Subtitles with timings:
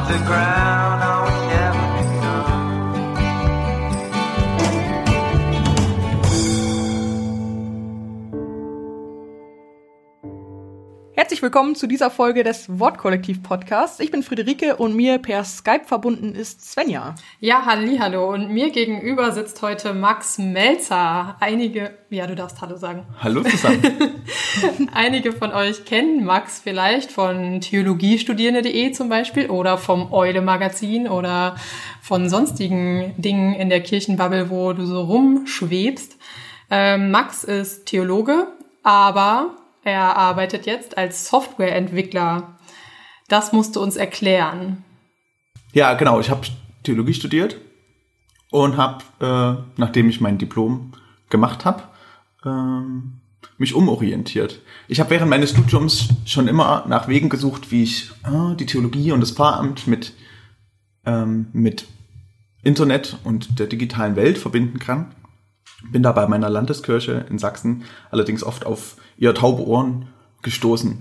[0.00, 0.69] off the ground,
[11.40, 13.98] Herzlich willkommen zu dieser Folge des Wortkollektiv Podcasts.
[13.98, 17.14] Ich bin Friederike und mir per Skype verbunden ist Svenja.
[17.38, 18.30] Ja, halli, hallo.
[18.30, 21.38] Und mir gegenüber sitzt heute Max Melzer.
[21.40, 23.06] Einige, ja, du darfst Hallo sagen.
[23.20, 23.80] Hallo zusammen.
[24.92, 31.56] Einige von euch kennen Max vielleicht von theologiestudierende.de zum Beispiel oder vom Eule Magazin oder
[32.02, 36.18] von sonstigen Dingen in der Kirchenbubble, wo du so rumschwebst.
[36.70, 38.46] Ähm, Max ist Theologe,
[38.82, 39.56] aber
[39.90, 42.58] er arbeitet jetzt als Softwareentwickler.
[43.28, 44.84] Das musst du uns erklären.
[45.72, 46.20] ja, genau.
[46.20, 46.46] Ich habe
[46.82, 47.56] Theologie studiert
[48.50, 50.92] und habe, äh, nachdem ich mein Diplom
[51.28, 51.84] gemacht habe,
[52.44, 53.20] ähm,
[53.58, 54.60] mich umorientiert.
[54.88, 59.12] Ich habe während meines Studiums schon immer nach Wegen gesucht, wie ich äh, die Theologie
[59.12, 60.14] und das Pfarramt mit,
[61.04, 61.86] ähm, mit
[62.62, 65.14] Internet und der digitalen Welt verbinden kann.
[65.90, 70.08] Bin da bei meiner Landeskirche in Sachsen allerdings oft auf eher taube Ohren
[70.42, 70.98] gestoßen.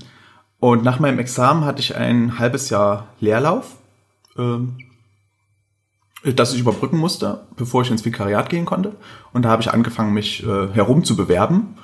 [0.60, 3.78] Und nach meinem Examen hatte ich ein halbes Jahr Leerlauf,
[4.38, 4.78] ähm,
[6.24, 8.96] das ich überbrücken musste, bevor ich ins Vikariat gehen konnte.
[9.32, 11.78] Und da habe ich angefangen, mich äh, herum zu bewerben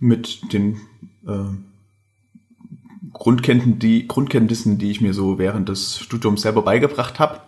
[0.00, 0.80] mit den
[1.26, 1.44] äh,
[3.12, 7.40] Grundkenntnissen, die, Grundkenntnissen, die ich mir so während des Studiums selber beigebracht habe.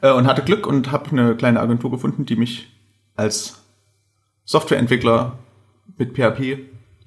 [0.00, 2.68] Äh, und hatte Glück und habe eine kleine Agentur gefunden, die mich
[3.14, 3.59] als
[4.44, 5.38] Softwareentwickler
[5.96, 6.58] mit PHP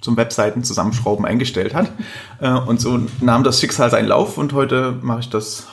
[0.02, 1.92] zum Webseiten zusammenschrauben eingestellt hat.
[2.40, 5.68] Äh, und so nahm das Schicksal seinen Lauf und heute mache ich das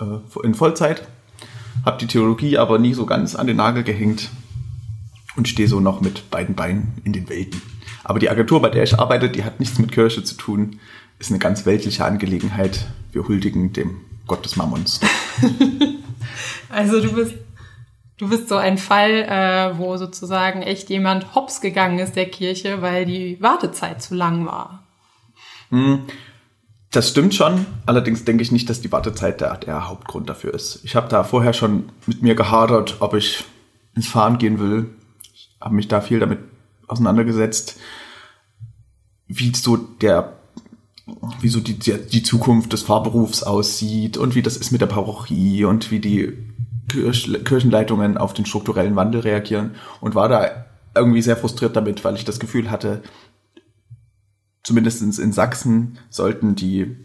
[0.00, 1.06] äh, in Vollzeit.
[1.84, 4.30] Habe die Theologie aber nie so ganz an den Nagel gehängt
[5.36, 7.60] und stehe so noch mit beiden Beinen in den Welten.
[8.02, 10.80] Aber die Agentur, bei der ich arbeite, die hat nichts mit Kirche zu tun,
[11.18, 12.86] ist eine ganz weltliche Angelegenheit.
[13.12, 15.00] Wir huldigen dem Gott des Mammons.
[16.68, 17.34] Also du bist,
[18.18, 22.82] du bist so ein Fall, äh, wo sozusagen echt jemand hops gegangen ist der Kirche,
[22.82, 24.82] weil die Wartezeit zu lang war.
[26.90, 30.80] Das stimmt schon, allerdings denke ich nicht, dass die Wartezeit der, der Hauptgrund dafür ist.
[30.84, 33.44] Ich habe da vorher schon mit mir gehadert, ob ich
[33.94, 34.90] ins Fahren gehen will.
[35.60, 36.38] Habe mich da viel damit
[36.86, 37.78] auseinandergesetzt,
[39.26, 40.34] wie so der,
[41.40, 44.86] wie so die, die, die Zukunft des Fahrberufs aussieht und wie das ist mit der
[44.86, 46.32] Parochie und wie die
[46.88, 52.24] Kirchenleitungen auf den strukturellen Wandel reagieren und war da irgendwie sehr frustriert damit, weil ich
[52.24, 53.02] das Gefühl hatte,
[54.62, 56.96] zumindest in Sachsen sollten die,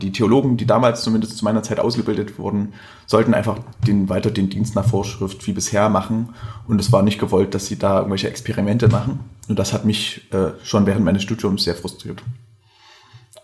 [0.00, 2.74] die Theologen, die damals zumindest zu meiner Zeit ausgebildet wurden,
[3.06, 6.34] sollten einfach den, weiter den Dienst nach Vorschrift wie bisher machen.
[6.68, 9.20] Und es war nicht gewollt, dass sie da irgendwelche Experimente machen.
[9.48, 12.22] Und das hat mich äh, schon während meines Studiums sehr frustriert.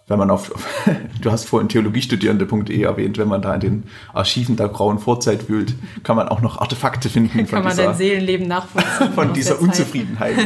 [0.08, 0.52] Wenn man auf,
[1.20, 5.74] du hast vorhin theologiestudierende.de erwähnt, wenn man da in den Archiven der grauen Vorzeit wühlt,
[6.02, 9.12] kann man auch noch Artefakte finden Kann von man dieser, dein Seelenleben nachvollziehen.
[9.14, 9.60] von dieser.
[9.60, 10.36] Unzufriedenheit,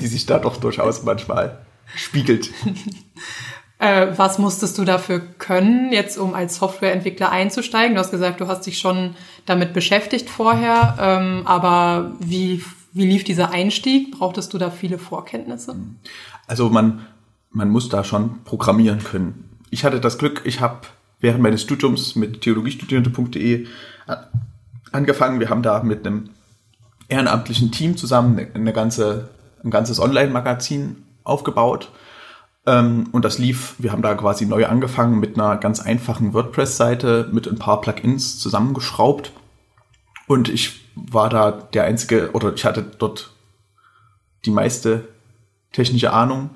[0.00, 1.58] die sich da doch durchaus manchmal
[1.96, 2.50] spiegelt.
[3.78, 7.94] Äh, was musstest du dafür können, jetzt um als Softwareentwickler einzusteigen?
[7.94, 9.16] Du hast gesagt, du hast dich schon
[9.46, 14.12] damit beschäftigt vorher, ähm, aber wie, wie lief dieser Einstieg?
[14.12, 15.76] Brauchtest du da viele Vorkenntnisse?
[16.46, 17.06] Also man,
[17.50, 19.58] man muss da schon programmieren können.
[19.70, 20.80] Ich hatte das Glück, ich habe
[21.20, 23.66] während meines Studiums mit theologiestudierende.de
[24.92, 25.40] angefangen.
[25.40, 26.30] Wir haben da mit einem
[27.08, 29.30] ehrenamtlichen Team zusammen eine, eine ganze,
[29.62, 31.90] ein ganzes Online-Magazin aufgebaut.
[32.66, 37.28] Ähm, und das lief, wir haben da quasi neu angefangen mit einer ganz einfachen WordPress-Seite
[37.32, 39.32] mit ein paar Plugins zusammengeschraubt.
[40.26, 43.32] Und ich war da der einzige, oder ich hatte dort
[44.44, 45.08] die meiste
[45.72, 46.50] technische Ahnung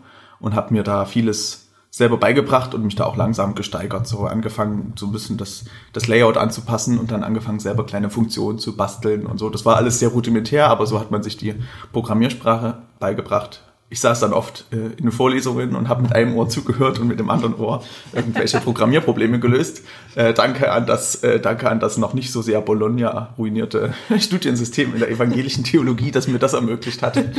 [0.44, 4.06] und habe mir da vieles selber beigebracht und mich da auch langsam gesteigert.
[4.06, 8.58] So angefangen, so ein bisschen das, das Layout anzupassen und dann angefangen, selber kleine Funktionen
[8.58, 9.48] zu basteln und so.
[9.48, 11.54] Das war alles sehr rudimentär, aber so hat man sich die
[11.92, 13.62] Programmiersprache beigebracht.
[13.90, 17.18] Ich saß dann oft äh, in Vorlesungen und habe mit einem Ohr zugehört und mit
[17.18, 19.82] dem anderen Ohr irgendwelche Programmierprobleme gelöst.
[20.14, 24.94] Äh, danke an das, äh, danke an das noch nicht so sehr Bologna ruinierte Studiensystem
[24.94, 27.32] in der evangelischen Theologie, das mir das ermöglicht hatte,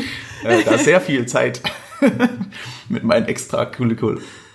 [0.44, 1.62] äh, da sehr viel Zeit
[2.90, 3.28] mit meinen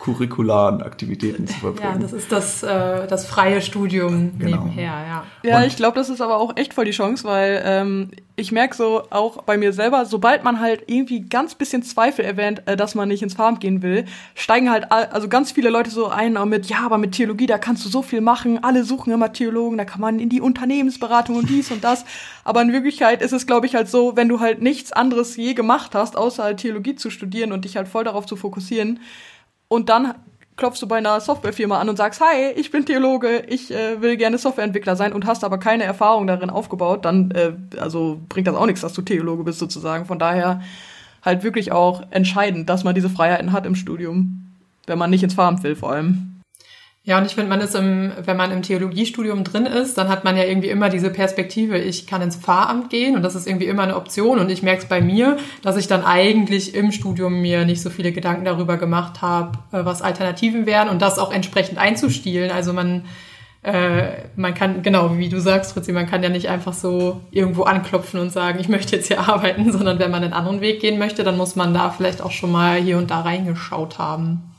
[0.00, 2.00] extracurricularen Aktivitäten zu Ja, verbringen.
[2.00, 4.64] das ist das, äh, das freie Studium Genau.
[4.64, 5.24] nebenher, ja.
[5.42, 8.50] Ja, Und- ich glaube, das ist aber auch echt voll die Chance, weil ähm, ich
[8.52, 12.76] merke so auch bei mir selber, sobald man halt irgendwie ganz bisschen Zweifel erwähnt, äh,
[12.76, 16.36] dass man nicht ins Farm gehen will, steigen halt also ganz viele Leute so ein
[16.36, 19.32] auch mit, ja, aber mit Theologie, da kannst du so viel machen, alle suchen immer
[19.32, 22.04] Theologen, da kann man in die Unternehmensberatung und dies und das.
[22.44, 25.52] Aber in Wirklichkeit ist es, glaube ich, halt so, wenn du halt nichts anderes je
[25.54, 29.00] gemacht hast, außer halt Theologie zu studieren und dich halt voll darauf zu fokussieren,
[29.70, 30.14] und dann
[30.56, 34.16] klopfst du bei einer Softwarefirma an und sagst, hi, ich bin Theologe, ich äh, will
[34.16, 38.56] gerne Softwareentwickler sein und hast aber keine Erfahrung darin aufgebaut, dann äh, also bringt das
[38.56, 40.04] auch nichts, dass du Theologe bist sozusagen.
[40.04, 40.60] Von daher
[41.24, 44.52] halt wirklich auch entscheidend, dass man diese Freiheiten hat im Studium,
[44.86, 46.39] wenn man nicht ins Pfarramt will vor allem.
[47.10, 50.22] Ja, und ich finde, man ist im, wenn man im Theologiestudium drin ist, dann hat
[50.22, 53.66] man ja irgendwie immer diese Perspektive, ich kann ins Pfarramt gehen und das ist irgendwie
[53.66, 54.38] immer eine Option.
[54.38, 57.90] Und ich merke es bei mir, dass ich dann eigentlich im Studium mir nicht so
[57.90, 62.52] viele Gedanken darüber gemacht habe, äh, was Alternativen wären und das auch entsprechend einzustielen.
[62.52, 63.06] Also man,
[63.64, 67.64] äh, man kann, genau, wie du sagst, Fritzi, man kann ja nicht einfach so irgendwo
[67.64, 71.00] anklopfen und sagen, ich möchte jetzt hier arbeiten, sondern wenn man einen anderen Weg gehen
[71.00, 74.49] möchte, dann muss man da vielleicht auch schon mal hier und da reingeschaut haben.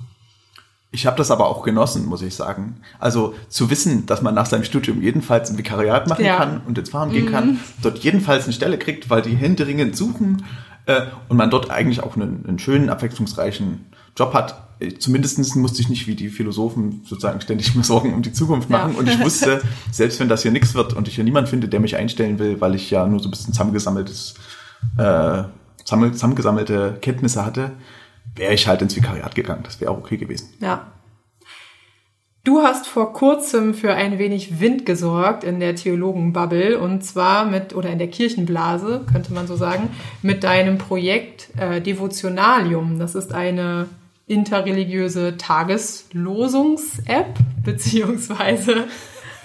[0.93, 2.75] Ich habe das aber auch genossen, muss ich sagen.
[2.99, 6.35] Also zu wissen, dass man nach seinem Studium jedenfalls ein Vikariat machen Ja.
[6.38, 10.43] kann und ins Fahren gehen kann, dort jedenfalls eine Stelle kriegt, weil die händeringend suchen
[10.88, 13.85] äh, und man dort eigentlich auch einen, einen schönen, abwechslungsreichen
[14.17, 14.67] Job hat.
[14.99, 18.79] Zumindest musste ich nicht wie die Philosophen sozusagen ständig mir Sorgen um die Zukunft Ja.
[18.79, 18.95] machen.
[18.95, 19.61] Und ich wusste,
[19.91, 22.59] selbst wenn das hier nichts wird und ich hier niemand finde, der mich einstellen will,
[22.59, 24.33] weil ich ja nur so ein bisschen zusammengesammeltes,
[24.97, 25.44] äh,
[25.85, 27.71] zusammengesammelte Kenntnisse hatte,
[28.36, 29.63] wäre ich halt ins Vikariat gegangen.
[29.63, 30.54] Das wäre auch okay gewesen.
[30.60, 30.92] Ja.
[32.44, 37.75] Du hast vor kurzem für ein wenig Wind gesorgt in der Theologenbubble und zwar mit,
[37.75, 39.89] oder in der Kirchenblase, könnte man so sagen,
[40.24, 42.98] mit deinem Projekt äh, Devotionalium.
[42.98, 43.89] Das ist eine
[44.25, 48.86] interreligiöse Tageslosungs-App, beziehungsweise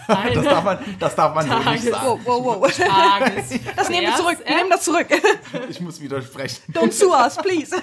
[0.07, 2.21] Das darf man, das darf man so nicht Tages- sagen.
[2.25, 2.73] Wow, wow, wow.
[2.77, 5.07] Tages Das nehmen wir zurück, wir nehmen das zurück.
[5.69, 6.63] Ich muss widersprechen.
[6.73, 7.75] Don't sue us, please.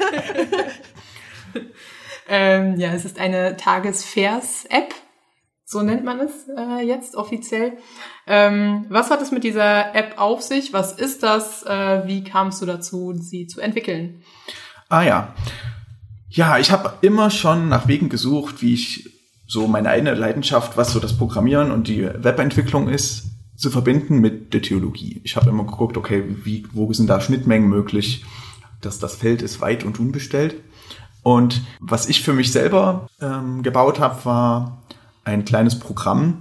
[2.30, 4.94] Ähm, ja, es ist eine Tagesvers-App.
[5.66, 7.78] So nennt man es äh, jetzt offiziell.
[8.28, 10.72] Ähm, was hat es mit dieser App auf sich?
[10.72, 11.64] Was ist das?
[11.64, 14.24] Äh, wie kamst du dazu, sie zu entwickeln?
[14.90, 15.34] Ah ja.
[16.30, 19.10] Ja, ich habe immer schon nach Wegen gesucht, wie ich
[19.46, 23.26] so meine eigene Leidenschaft, was so das Programmieren und die Webentwicklung ist,
[23.56, 25.22] zu verbinden mit der Theologie.
[25.24, 28.26] Ich habe immer geguckt, okay, wie, wo sind da Schnittmengen möglich?
[28.86, 30.56] dass das Feld ist weit und unbestellt.
[31.24, 34.84] Und was ich für mich selber ähm, gebaut habe, war
[35.24, 36.40] ein kleines Programm,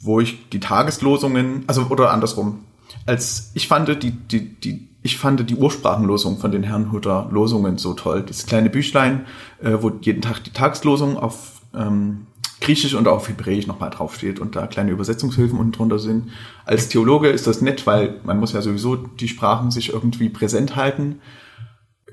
[0.00, 2.64] wo ich die Tageslosungen, also oder andersrum,
[3.06, 7.94] als ich fand die, die, die, ich fand die Ursprachenlosung von den Herrnhuter Losungen so
[7.94, 8.24] toll.
[8.26, 9.26] Das kleine Büchlein,
[9.62, 12.26] äh, wo jeden Tag die Tageslosung auf ähm,
[12.60, 16.30] Griechisch und auf Hebräisch nochmal draufsteht und da kleine Übersetzungshilfen unten drunter sind.
[16.66, 20.76] Als Theologe ist das nett, weil man muss ja sowieso die Sprachen sich irgendwie präsent
[20.76, 21.20] halten.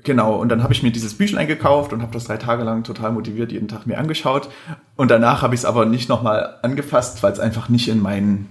[0.04, 2.82] Genau, und dann habe ich mir dieses Büchlein gekauft und habe das drei Tage lang
[2.82, 4.48] total motiviert jeden Tag mir angeschaut.
[4.96, 8.48] Und danach habe ich es aber nicht nochmal angefasst, weil es einfach nicht in meinen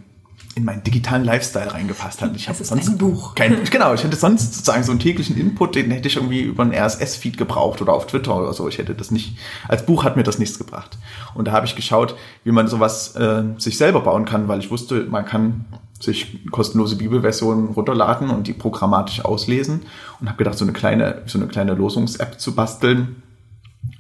[0.58, 2.36] in meinen digitalen Lifestyle reingepasst hat.
[2.36, 3.36] Ich habe sonst ein Buch.
[3.36, 6.64] Kein, genau, ich hätte sonst sozusagen so einen täglichen Input, den hätte ich irgendwie über
[6.64, 8.68] einen RSS-Feed gebraucht oder auf Twitter oder so.
[8.68, 9.38] Ich hätte das nicht,
[9.68, 10.98] als Buch hat mir das nichts gebracht.
[11.36, 14.72] Und da habe ich geschaut, wie man sowas äh, sich selber bauen kann, weil ich
[14.72, 15.66] wusste, man kann
[16.00, 19.84] sich kostenlose Bibelversionen runterladen und die programmatisch auslesen
[20.20, 23.22] und habe gedacht, so eine kleine, so eine kleine Losungs-App zu basteln,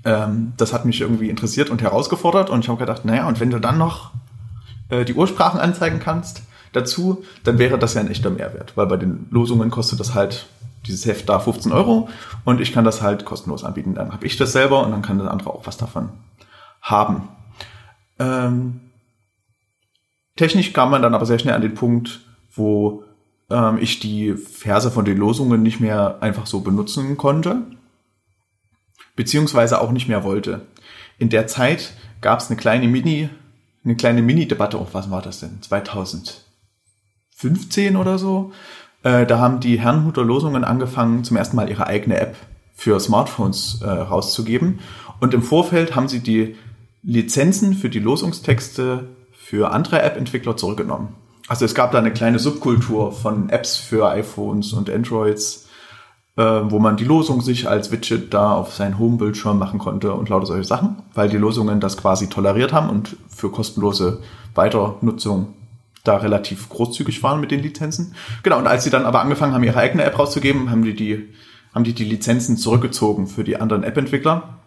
[0.06, 3.51] ähm, das hat mich irgendwie interessiert und herausgefordert und ich habe gedacht, naja, und wenn
[3.51, 4.12] du dann noch
[4.89, 6.44] äh, die Ursprachen anzeigen kannst
[6.74, 10.48] dazu, dann wäre das ja ein echter Mehrwert, weil bei den Losungen kostet das halt
[10.86, 12.10] dieses Heft da 15 Euro
[12.45, 13.95] und ich kann das halt kostenlos anbieten.
[13.95, 16.10] Dann habe ich das selber und dann kann der andere auch was davon
[16.81, 17.30] haben.
[18.19, 18.82] Ähm,
[20.36, 22.22] technisch kam man dann aber sehr schnell an den Punkt,
[22.53, 23.03] wo
[23.50, 27.63] ähm, ich die Verse von den Losungen nicht mehr einfach so benutzen konnte,
[29.15, 30.62] beziehungsweise auch nicht mehr wollte.
[31.17, 33.29] In der Zeit gab es eine kleine Mini,
[33.88, 35.62] eine kleine Mini-Debatte, oh, was war das denn?
[35.62, 38.51] 2015 oder so?
[39.03, 42.36] Äh, da haben die Herrnhuter Losungen angefangen, zum ersten Mal ihre eigene App
[42.75, 44.79] für Smartphones äh, rauszugeben.
[45.22, 46.58] Und im Vorfeld haben sie die
[47.01, 51.15] Lizenzen für die Losungstexte für andere App-Entwickler zurückgenommen.
[51.48, 55.66] Also es gab da eine kleine Subkultur von Apps für iPhones und Androids,
[56.38, 60.29] äh, wo man die Losung sich als Widget da auf seinen Home-Bildschirm machen konnte und
[60.29, 64.22] lauter solche Sachen, weil die Losungen das quasi toleriert haben und für kostenlose
[64.53, 65.56] Weiternutzung
[66.03, 68.13] da relativ großzügig waren mit den Lizenzen.
[68.44, 71.27] Genau, und als sie dann aber angefangen haben, ihre eigene App rauszugeben, haben die die,
[71.74, 74.60] haben die, die Lizenzen zurückgezogen für die anderen App-Entwickler.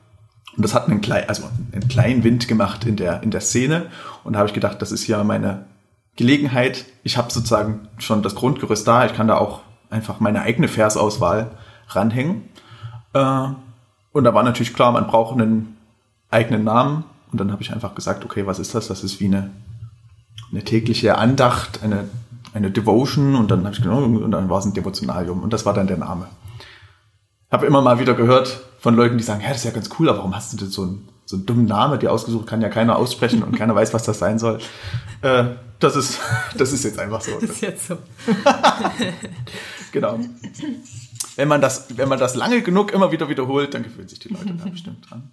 [0.57, 3.87] Und das hat einen, klein, also einen kleinen Wind gemacht in der, in der Szene.
[4.25, 5.67] Und da habe ich gedacht, das ist ja meine
[6.17, 6.85] Gelegenheit.
[7.05, 9.07] Ich habe sozusagen schon das Grundgerüst da.
[9.07, 11.53] Ich kann da auch einfach meine eigene Versauswahl
[11.95, 12.49] ranhängen.
[13.13, 13.49] Äh,
[14.13, 15.77] und da war natürlich klar, man braucht einen
[16.31, 17.05] eigenen Namen.
[17.33, 18.89] Und dann habe ich einfach gesagt, okay, was ist das?
[18.89, 19.51] Das ist wie eine,
[20.51, 22.09] eine tägliche Andacht, eine,
[22.55, 23.37] eine Devotion.
[23.37, 25.43] Und dann habe ich gedacht, und dann war es ein Devotionalium.
[25.43, 26.27] Und das war dann der Name.
[27.51, 30.09] Habe immer mal wieder gehört von Leuten, die sagen, ja, das ist ja ganz cool,
[30.09, 32.69] aber warum hast du denn so ein, so einen dummen Name, die ausgesucht, kann ja
[32.69, 34.59] keiner aussprechen und keiner weiß, was das sein soll.
[35.23, 35.45] Äh,
[35.79, 36.21] das ist,
[36.57, 37.33] das ist jetzt einfach so.
[37.41, 37.99] Das ist jetzt so.
[39.93, 40.19] Genau.
[41.37, 44.29] Wenn man das, wenn man das lange genug immer wieder wiederholt, dann gewöhnen sich die
[44.29, 45.31] Leute da bestimmt dran.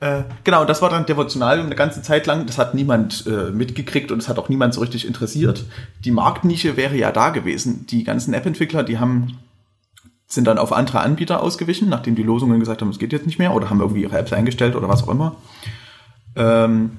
[0.00, 2.46] Äh, genau, das war dann Devotionalium eine ganze Zeit lang.
[2.46, 5.64] Das hat niemand äh, mitgekriegt und es hat auch niemand so richtig interessiert.
[6.04, 7.86] Die Marktnische wäre ja da gewesen.
[7.86, 9.38] Die ganzen App-Entwickler, die haben
[10.26, 13.38] sind dann auf andere Anbieter ausgewichen, nachdem die Losungen gesagt haben, es geht jetzt nicht
[13.38, 15.36] mehr oder haben irgendwie ihre Apps eingestellt oder was auch immer.
[16.36, 16.92] Ähm,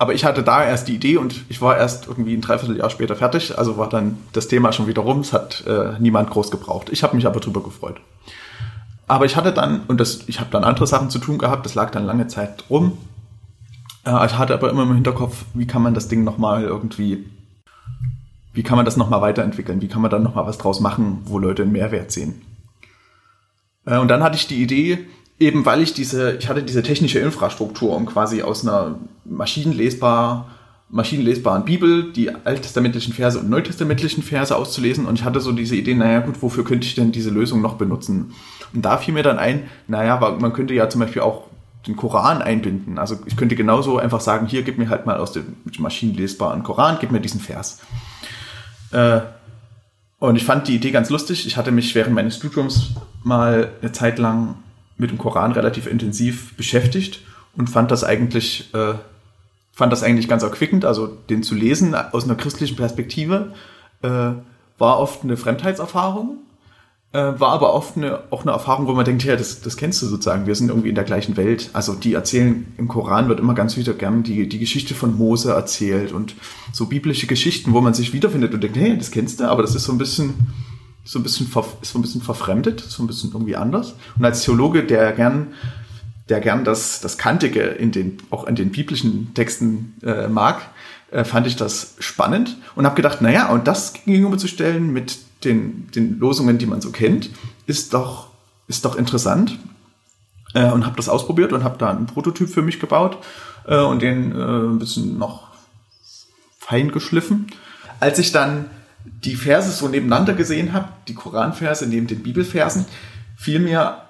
[0.00, 3.14] aber ich hatte da erst die Idee und ich war erst irgendwie ein Dreivierteljahr später
[3.14, 6.88] fertig, also war dann das Thema schon wieder rum, es hat äh, niemand groß gebraucht.
[6.90, 8.00] Ich habe mich aber drüber gefreut.
[9.06, 11.74] Aber ich hatte dann, und das, ich habe dann andere Sachen zu tun gehabt, das
[11.74, 12.98] lag dann lange Zeit rum.
[14.04, 17.26] Äh, ich hatte aber immer im Hinterkopf, wie kann man das Ding nochmal irgendwie
[18.52, 19.80] wie kann man das nochmal weiterentwickeln?
[19.80, 22.42] Wie kann man dann nochmal was draus machen, wo Leute einen Mehrwert sehen?
[23.86, 25.06] Äh, und dann hatte ich die Idee,
[25.40, 30.50] eben weil ich diese, ich hatte diese technische Infrastruktur, um quasi aus einer maschinenlesbar,
[30.90, 35.06] maschinenlesbaren Bibel die alttestamentlichen Verse und neutestamentlichen Verse auszulesen.
[35.06, 37.74] Und ich hatte so diese Idee, naja gut, wofür könnte ich denn diese Lösung noch
[37.74, 38.34] benutzen?
[38.74, 41.46] Und da fiel mir dann ein, naja, man könnte ja zum Beispiel auch
[41.86, 42.98] den Koran einbinden.
[42.98, 46.98] Also ich könnte genauso einfach sagen, hier, gib mir halt mal aus dem maschinenlesbaren Koran,
[47.00, 47.80] gib mir diesen Vers.
[48.92, 49.20] Äh,
[50.18, 51.46] und ich fand die Idee ganz lustig.
[51.46, 52.90] Ich hatte mich während meines Studiums
[53.24, 54.56] mal eine Zeit lang
[55.00, 57.22] mit dem Koran relativ intensiv beschäftigt
[57.56, 58.94] und fand das eigentlich, äh,
[59.72, 60.84] fand das eigentlich ganz erquickend.
[60.84, 63.52] Also den zu lesen aus einer christlichen Perspektive
[64.02, 64.32] äh,
[64.78, 66.38] war oft eine Fremdheitserfahrung
[67.12, 70.00] äh, war aber oft eine, auch eine Erfahrung, wo man denkt, ja, das, das kennst
[70.02, 71.70] du sozusagen, wir sind irgendwie in der gleichen Welt.
[71.72, 75.52] Also die erzählen, im Koran wird immer ganz wieder gern die, die Geschichte von Mose
[75.52, 76.36] erzählt und
[76.72, 79.74] so biblische Geschichten, wo man sich wiederfindet und denkt, hey, das kennst du, aber das
[79.74, 80.34] ist so ein bisschen,
[81.04, 83.94] so ein bisschen, ist so ein bisschen verfremdet, so ein bisschen irgendwie anders.
[84.16, 85.48] Und als Theologe, der gern,
[86.28, 90.62] der gern das, das Kantige in den, auch in den biblischen Texten äh, mag,
[91.10, 96.18] äh, fand ich das spannend und habe gedacht, naja, und das gegenüberzustellen mit den, den
[96.18, 97.30] Losungen, die man so kennt,
[97.66, 98.28] ist doch,
[98.68, 99.58] ist doch interessant.
[100.54, 103.18] Äh, und habe das ausprobiert und habe da einen Prototyp für mich gebaut
[103.66, 105.48] äh, und den äh, ein bisschen noch
[106.58, 107.46] fein geschliffen.
[108.00, 108.66] Als ich dann
[109.04, 112.86] die Verse so nebeneinander gesehen habe, die Koranverse neben den Bibelversen,
[113.36, 114.02] fiel mir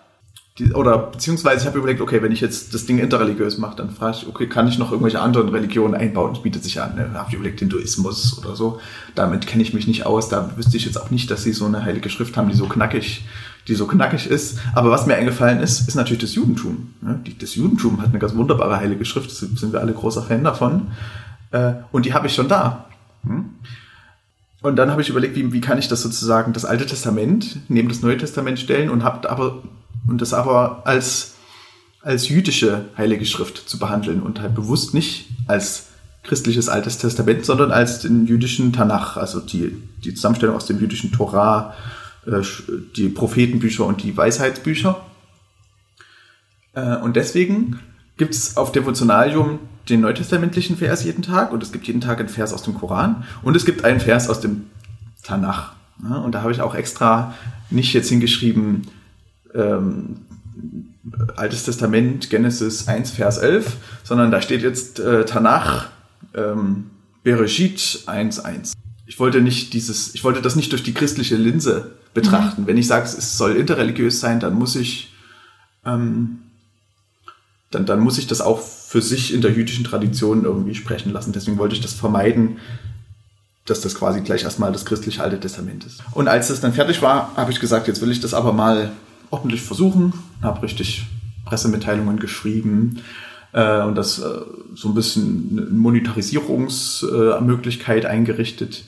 [0.58, 3.90] die, oder beziehungsweise ich habe überlegt, okay, wenn ich jetzt das Ding interreligiös mache, dann
[3.90, 6.34] frage ich, okay, kann ich noch irgendwelche anderen Religionen einbauen?
[6.34, 6.96] Das bietet sich an.
[6.96, 7.10] Ne?
[7.14, 8.80] habe ich überlegt, Hinduismus oder so.
[9.14, 10.28] Damit kenne ich mich nicht aus.
[10.28, 12.66] Da wüsste ich jetzt auch nicht, dass sie so eine heilige Schrift haben, die so
[12.66, 13.24] knackig,
[13.68, 14.58] die so knackig ist.
[14.74, 16.94] Aber was mir eingefallen ist, ist natürlich das Judentum.
[17.00, 17.20] Ne?
[17.38, 19.30] Das Judentum hat eine ganz wunderbare heilige Schrift.
[19.30, 20.88] Da sind wir alle großer Fan davon.
[21.52, 22.86] Äh, und die habe ich schon da.
[23.24, 23.50] Hm?
[24.62, 27.88] Und dann habe ich überlegt, wie, wie kann ich das sozusagen, das Alte Testament neben
[27.88, 29.62] das Neue Testament stellen und habe aber
[30.06, 31.34] und das aber als,
[32.02, 35.86] als jüdische Heilige Schrift zu behandeln und halt bewusst nicht als
[36.22, 39.72] christliches Altes Testament, sondern als den jüdischen Tanach, also die,
[40.04, 41.74] die Zusammenstellung aus dem jüdischen Torah,
[42.26, 42.42] äh,
[42.96, 45.00] die Prophetenbücher und die Weisheitsbücher.
[46.74, 47.80] Äh, und deswegen
[48.16, 52.28] gibt es auf Devotionalium den neutestamentlichen Vers jeden Tag und es gibt jeden Tag einen
[52.28, 54.66] Vers aus dem Koran und es gibt einen Vers aus dem
[55.22, 55.74] Tanach.
[56.02, 57.34] Und da habe ich auch extra
[57.68, 58.86] nicht jetzt hingeschrieben,
[59.54, 60.16] ähm,
[61.36, 65.88] Altes Testament, Genesis 1, Vers 11, sondern da steht jetzt äh, Tanach,
[66.34, 66.90] ähm,
[67.22, 68.72] Bereshit 1, 1.
[69.06, 72.62] Ich wollte nicht dieses, ich wollte das nicht durch die christliche Linse betrachten.
[72.62, 72.66] Mhm.
[72.66, 75.12] Wenn ich sage, es soll interreligiös sein, dann muss ich,
[75.84, 76.38] ähm,
[77.70, 81.32] dann, dann muss ich das auch für sich in der jüdischen Tradition irgendwie sprechen lassen.
[81.32, 82.56] Deswegen wollte ich das vermeiden,
[83.64, 86.02] dass das quasi gleich erstmal das christliche Alte Testament ist.
[86.10, 88.90] Und als das dann fertig war, habe ich gesagt, jetzt will ich das aber mal
[89.30, 91.06] ordentlich versuchen, habe richtig
[91.44, 93.00] Pressemitteilungen geschrieben
[93.52, 94.40] äh, und das äh,
[94.74, 98.86] so ein bisschen eine Monetarisierungsmöglichkeit äh, eingerichtet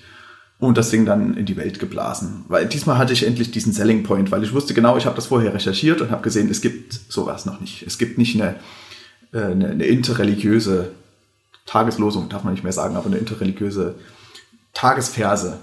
[0.59, 2.45] und das Ding dann in die Welt geblasen.
[2.49, 5.27] Weil diesmal hatte ich endlich diesen Selling Point, weil ich wusste genau, ich habe das
[5.27, 7.85] vorher recherchiert und habe gesehen, es gibt sowas noch nicht.
[7.87, 8.57] Es gibt nicht eine,
[9.33, 10.93] eine, eine interreligiöse
[11.67, 13.95] Tageslosung, darf man nicht mehr sagen, aber eine interreligiöse
[14.75, 15.59] Tagesverse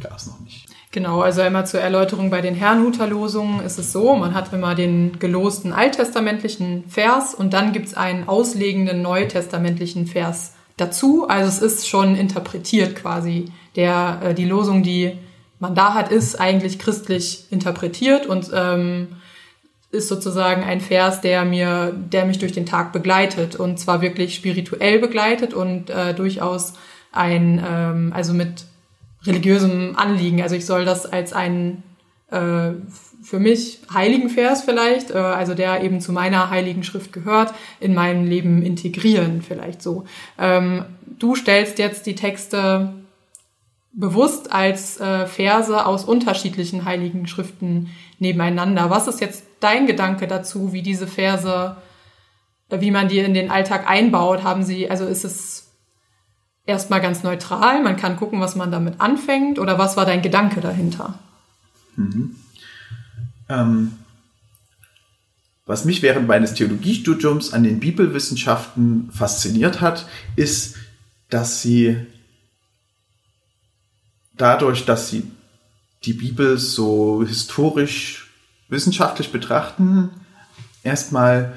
[0.00, 0.66] gab es noch nicht.
[0.90, 5.18] Genau, also einmal zur Erläuterung bei den Herrnhuter-Losungen ist es so, man hat immer den
[5.18, 11.28] gelosten alttestamentlichen Vers und dann gibt's einen auslegenden neutestamentlichen Vers dazu.
[11.28, 13.52] Also es ist schon interpretiert quasi.
[13.76, 15.18] Der, äh, die Losung, die
[15.60, 19.08] man da hat, ist eigentlich christlich interpretiert und ähm,
[19.90, 24.34] ist sozusagen ein Vers, der mir, der mich durch den Tag begleitet und zwar wirklich
[24.34, 26.74] spirituell begleitet und äh, durchaus
[27.12, 28.64] ein, ähm, also mit
[29.24, 30.42] religiösem Anliegen.
[30.42, 31.82] Also ich soll das als einen
[32.30, 32.72] äh,
[33.22, 37.94] für mich heiligen Vers vielleicht, äh, also der eben zu meiner heiligen Schrift gehört, in
[37.94, 40.04] mein Leben integrieren vielleicht so.
[40.38, 40.84] Ähm,
[41.18, 42.92] du stellst jetzt die Texte
[43.92, 48.90] bewusst als äh, Verse aus unterschiedlichen heiligen Schriften nebeneinander.
[48.90, 51.76] Was ist jetzt dein Gedanke dazu, wie diese Verse,
[52.70, 54.42] wie man die in den Alltag einbaut?
[54.42, 55.68] Haben sie, also ist es
[56.66, 60.60] erstmal ganz neutral, man kann gucken, was man damit anfängt, oder was war dein Gedanke
[60.60, 61.18] dahinter?
[61.96, 62.36] Mhm.
[63.48, 63.92] Ähm,
[65.64, 70.76] was mich während meines Theologiestudiums an den Bibelwissenschaften fasziniert hat, ist,
[71.30, 72.06] dass sie
[74.36, 75.30] dadurch, dass sie
[76.04, 78.27] die Bibel so historisch
[78.68, 80.10] wissenschaftlich betrachten,
[80.82, 81.54] erstmal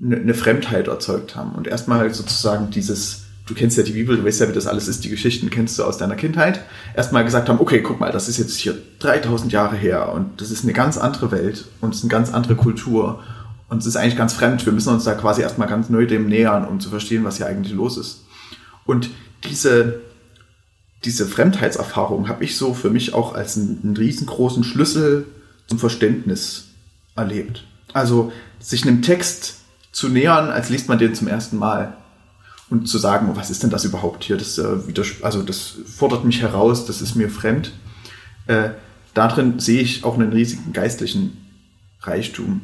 [0.00, 4.40] eine Fremdheit erzeugt haben und erstmal sozusagen dieses du kennst ja die Bibel, du weißt
[4.40, 6.60] ja, wie das alles ist, die Geschichten kennst du aus deiner Kindheit,
[6.94, 10.50] erstmal gesagt haben, okay, guck mal, das ist jetzt hier 3000 Jahre her und das
[10.50, 13.22] ist eine ganz andere Welt und es ist eine ganz andere Kultur
[13.68, 14.64] und es ist eigentlich ganz fremd.
[14.64, 17.46] Wir müssen uns da quasi erstmal ganz neu dem nähern, um zu verstehen, was hier
[17.46, 18.24] eigentlich los ist.
[18.84, 19.10] Und
[19.44, 20.00] diese,
[21.04, 25.26] diese Fremdheitserfahrung habe ich so für mich auch als einen, einen riesengroßen Schlüssel
[25.68, 26.68] zum Verständnis
[27.14, 27.64] erlebt.
[27.92, 29.58] Also sich einem Text
[29.92, 31.96] zu nähern, als liest man den zum ersten Mal
[32.70, 34.36] und zu sagen, was ist denn das überhaupt hier?
[34.36, 34.76] Das, äh,
[35.22, 37.72] also das fordert mich heraus, das ist mir fremd.
[38.46, 38.70] Äh,
[39.14, 41.36] darin sehe ich auch einen riesigen geistlichen
[42.02, 42.62] Reichtum.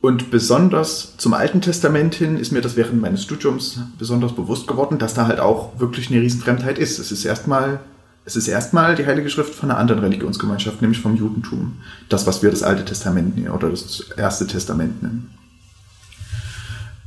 [0.00, 4.98] Und besonders zum Alten Testament hin ist mir das während meines Studiums besonders bewusst geworden,
[4.98, 6.98] dass da halt auch wirklich eine Riesenfremdheit ist.
[6.98, 7.80] Es ist erstmal,
[8.24, 11.78] es ist erstmal die Heilige Schrift von einer anderen Religionsgemeinschaft, nämlich vom Judentum.
[12.08, 15.30] Das, was wir das Alte Testament nennen oder das Erste Testament nennen.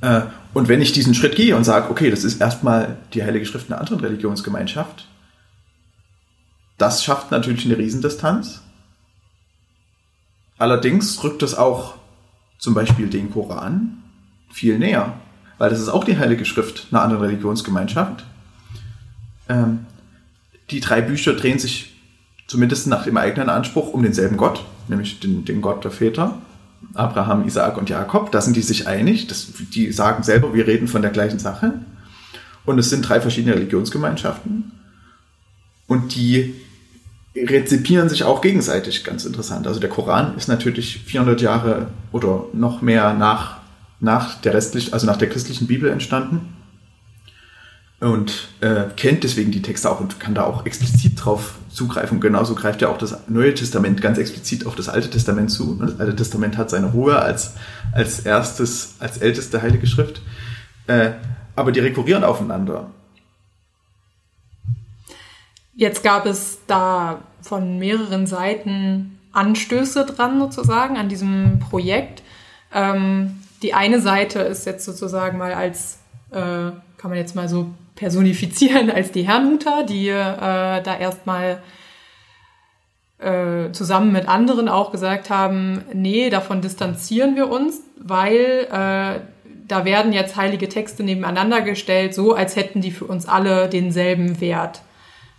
[0.02, 0.22] Äh,
[0.54, 3.72] und wenn ich diesen Schritt gehe und sage, okay, das ist erstmal die Heilige Schrift
[3.72, 5.08] einer anderen Religionsgemeinschaft,
[6.78, 8.62] das schafft natürlich eine Riesendistanz.
[10.60, 11.96] Allerdings rückt es auch
[12.60, 14.04] zum Beispiel den Koran
[14.52, 15.14] viel näher,
[15.58, 18.24] weil das ist auch die Heilige Schrift einer anderen Religionsgemeinschaft.
[20.70, 21.96] Die drei Bücher drehen sich
[22.48, 26.42] zumindest nach dem eigenen Anspruch um denselben Gott, nämlich den, den Gott der Väter.
[26.94, 29.28] Abraham, Isaak und Jakob, da sind die sich einig.
[29.28, 31.74] Das, die sagen selber, wir reden von der gleichen Sache.
[32.66, 34.72] Und es sind drei verschiedene Religionsgemeinschaften.
[35.88, 36.54] Und die
[37.36, 39.68] rezipieren sich auch gegenseitig, ganz interessant.
[39.68, 43.58] Also der Koran ist natürlich 400 Jahre oder noch mehr nach,
[44.00, 46.57] nach der restlichen, also nach der christlichen Bibel entstanden
[48.00, 52.20] und äh, kennt deswegen die Texte auch und kann da auch explizit drauf zugreifen.
[52.20, 55.72] Genauso greift ja auch das Neue Testament ganz explizit auf das Alte Testament zu.
[55.72, 57.56] Und das Alte Testament hat seine Ruhe als,
[57.94, 60.22] als erstes, als älteste heilige Schrift.
[60.86, 61.12] Äh,
[61.56, 62.92] aber die rekurrieren aufeinander.
[65.74, 72.22] Jetzt gab es da von mehreren Seiten Anstöße dran sozusagen an diesem Projekt.
[72.74, 75.98] Ähm, die eine Seite ist jetzt sozusagen mal als,
[76.30, 80.14] äh, kann man jetzt mal so personifizieren als die Herrnhuter, die äh,
[80.82, 81.62] da erstmal
[83.20, 89.20] äh, zusammen mit anderen auch gesagt haben, nee, davon distanzieren wir uns, weil äh,
[89.68, 94.40] da werden jetzt heilige Texte nebeneinander gestellt, so als hätten die für uns alle denselben
[94.40, 94.82] Wert.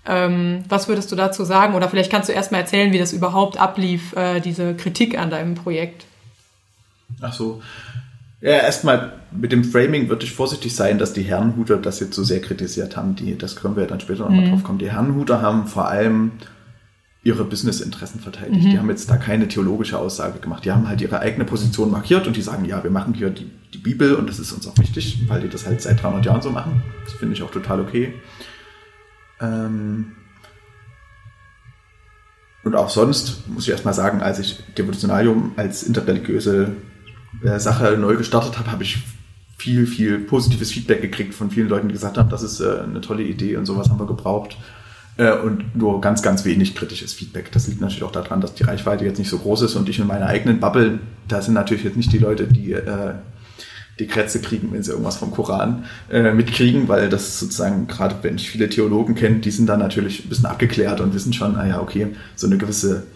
[0.06, 1.74] Ähm, was würdest du dazu sagen?
[1.74, 5.54] Oder vielleicht kannst du erstmal erzählen, wie das überhaupt ablief, äh, diese Kritik an deinem
[5.54, 6.04] Projekt.
[7.20, 7.62] Ach so.
[8.40, 12.22] Ja, erstmal mit dem Framing würde ich vorsichtig sein, dass die Herrenhuter das jetzt so
[12.22, 13.16] sehr kritisiert haben.
[13.16, 14.50] Die, das können wir dann später nochmal mhm.
[14.50, 14.78] drauf kommen.
[14.78, 16.32] Die Herrenhuter haben vor allem
[17.24, 18.64] ihre Businessinteressen verteidigt.
[18.64, 18.70] Mhm.
[18.70, 20.64] Die haben jetzt da keine theologische Aussage gemacht.
[20.64, 23.50] Die haben halt ihre eigene Position markiert und die sagen, ja, wir machen hier die,
[23.74, 26.42] die Bibel und das ist uns auch wichtig, weil die das halt seit 300 Jahren
[26.42, 26.82] so machen.
[27.04, 28.14] Das finde ich auch total okay.
[29.40, 30.12] Ähm
[32.62, 36.76] und auch sonst muss ich erstmal sagen, als ich Devotionalium als interreligiöse
[37.58, 38.98] Sache neu gestartet habe, habe ich
[39.58, 43.00] viel, viel positives Feedback gekriegt von vielen Leuten, die gesagt haben, das ist äh, eine
[43.00, 44.56] tolle Idee und sowas haben wir gebraucht.
[45.16, 47.50] Äh, und nur ganz, ganz wenig kritisches Feedback.
[47.50, 49.98] Das liegt natürlich auch daran, dass die Reichweite jetzt nicht so groß ist und ich
[49.98, 53.14] in meiner eigenen Bubble, da sind natürlich jetzt nicht die Leute, die äh,
[53.98, 58.48] die Krätze kriegen, wenn sie irgendwas vom Koran mitkriegen, weil das sozusagen, gerade wenn ich
[58.48, 62.14] viele Theologen kenne, die sind da natürlich ein bisschen abgeklärt und wissen schon, naja, okay,
[62.36, 63.08] so eine gewisse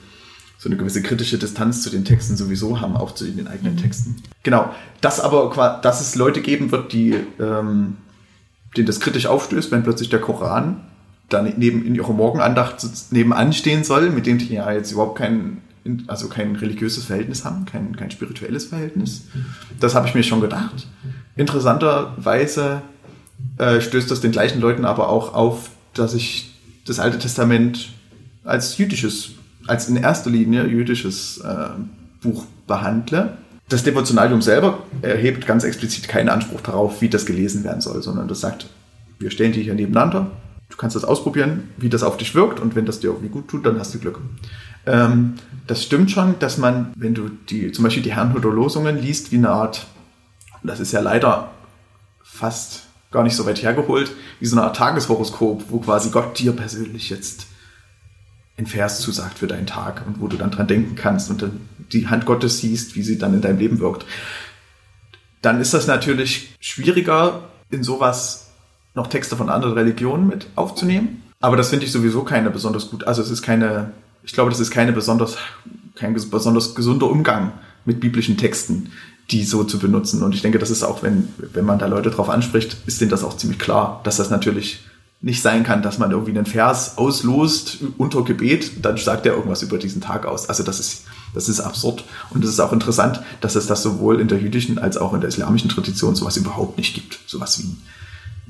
[0.62, 3.76] so eine gewisse kritische Distanz zu den Texten sowieso haben, auch zu den eigenen.
[3.76, 4.22] Texten.
[4.44, 4.72] Genau.
[5.00, 7.96] Dass aber, dass es Leute geben wird, die, ähm,
[8.76, 10.82] denen das kritisch aufstößt, wenn plötzlich der Koran
[11.28, 12.76] dann neben, in ihrer Morgenandacht
[13.10, 15.62] nebenan stehen soll, mit dem die ja jetzt überhaupt kein,
[16.06, 19.22] also kein religiöses Verhältnis haben, kein, kein spirituelles Verhältnis.
[19.80, 20.86] Das habe ich mir schon gedacht.
[21.34, 22.82] Interessanterweise
[23.58, 26.54] äh, stößt das den gleichen Leuten aber auch auf, dass ich
[26.86, 27.88] das Alte Testament
[28.44, 29.30] als jüdisches
[29.66, 31.68] als in erster Linie jüdisches äh,
[32.20, 33.36] Buch behandle.
[33.68, 38.28] Das Devotionalium selber erhebt ganz explizit keinen Anspruch darauf, wie das gelesen werden soll, sondern
[38.28, 38.66] das sagt,
[39.18, 40.30] wir stellen die hier nebeneinander,
[40.68, 43.48] du kannst das ausprobieren, wie das auf dich wirkt und wenn das dir irgendwie gut
[43.48, 44.20] tut, dann hast du Glück.
[44.84, 45.34] Ähm,
[45.66, 49.36] das stimmt schon, dass man, wenn du die, zum Beispiel die Herrnhuter Losungen liest, wie
[49.36, 49.86] eine Art,
[50.62, 51.50] das ist ja leider
[52.22, 56.52] fast gar nicht so weit hergeholt, wie so eine Art Tageshoroskop, wo quasi Gott dir
[56.52, 57.46] persönlich jetzt
[58.56, 61.44] in Vers zusagt für deinen Tag und wo du dann dran denken kannst und
[61.92, 64.04] die Hand Gottes siehst, wie sie dann in deinem Leben wirkt.
[65.40, 68.50] Dann ist das natürlich schwieriger, in sowas
[68.94, 71.22] noch Texte von anderen Religionen mit aufzunehmen.
[71.40, 73.04] Aber das finde ich sowieso keine besonders gut.
[73.04, 75.36] Also es ist keine, ich glaube, das ist keine besonders,
[75.96, 77.52] kein besonders gesunder Umgang
[77.84, 78.92] mit biblischen Texten,
[79.30, 80.22] die so zu benutzen.
[80.22, 83.10] Und ich denke, das ist auch, wenn, wenn man da Leute drauf anspricht, ist denen
[83.10, 84.84] das auch ziemlich klar, dass das natürlich
[85.22, 89.62] nicht sein kann, dass man irgendwie einen Vers auslost unter Gebet, dann sagt er irgendwas
[89.62, 90.48] über diesen Tag aus.
[90.48, 92.04] Also das ist, das ist absurd.
[92.30, 95.20] Und es ist auch interessant, dass es das sowohl in der jüdischen als auch in
[95.20, 97.20] der islamischen Tradition sowas überhaupt nicht gibt.
[97.26, 97.82] Sowas wie ein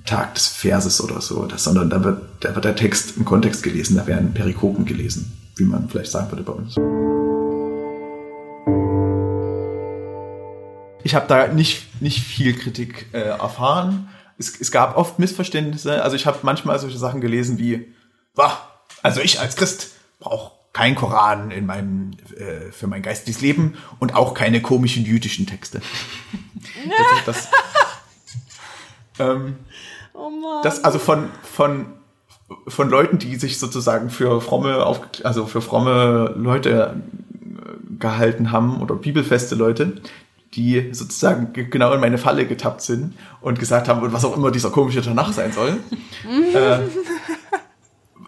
[0.07, 3.63] Tag des Verses oder so, das, sondern da wird, da wird der Text im Kontext
[3.63, 6.77] gelesen, da werden Perikopen gelesen, wie man vielleicht sagen würde bei uns.
[11.05, 14.09] Ich habe da nicht, nicht viel Kritik äh, erfahren
[14.43, 16.03] es, es gab oft Missverständnisse.
[16.03, 17.93] Also ich habe manchmal solche Sachen gelesen wie,
[18.35, 18.59] wah,
[19.03, 24.15] also ich als Christ brauche kein Koran in meinem, äh, für mein geistiges Leben und
[24.15, 25.83] auch keine komischen jüdischen Texte.
[27.25, 27.49] das, das,
[29.19, 29.57] ähm,
[30.15, 30.31] oh
[30.63, 31.87] das also von, von,
[32.69, 38.81] von Leuten, die sich sozusagen für fromme, auf, also für fromme Leute äh, gehalten haben
[38.81, 40.01] oder bibelfeste Leute,
[40.55, 44.71] die sozusagen genau in meine Falle getappt sind und gesagt haben, was auch immer dieser
[44.71, 45.79] komische Tanach sein soll.
[46.55, 46.81] äh,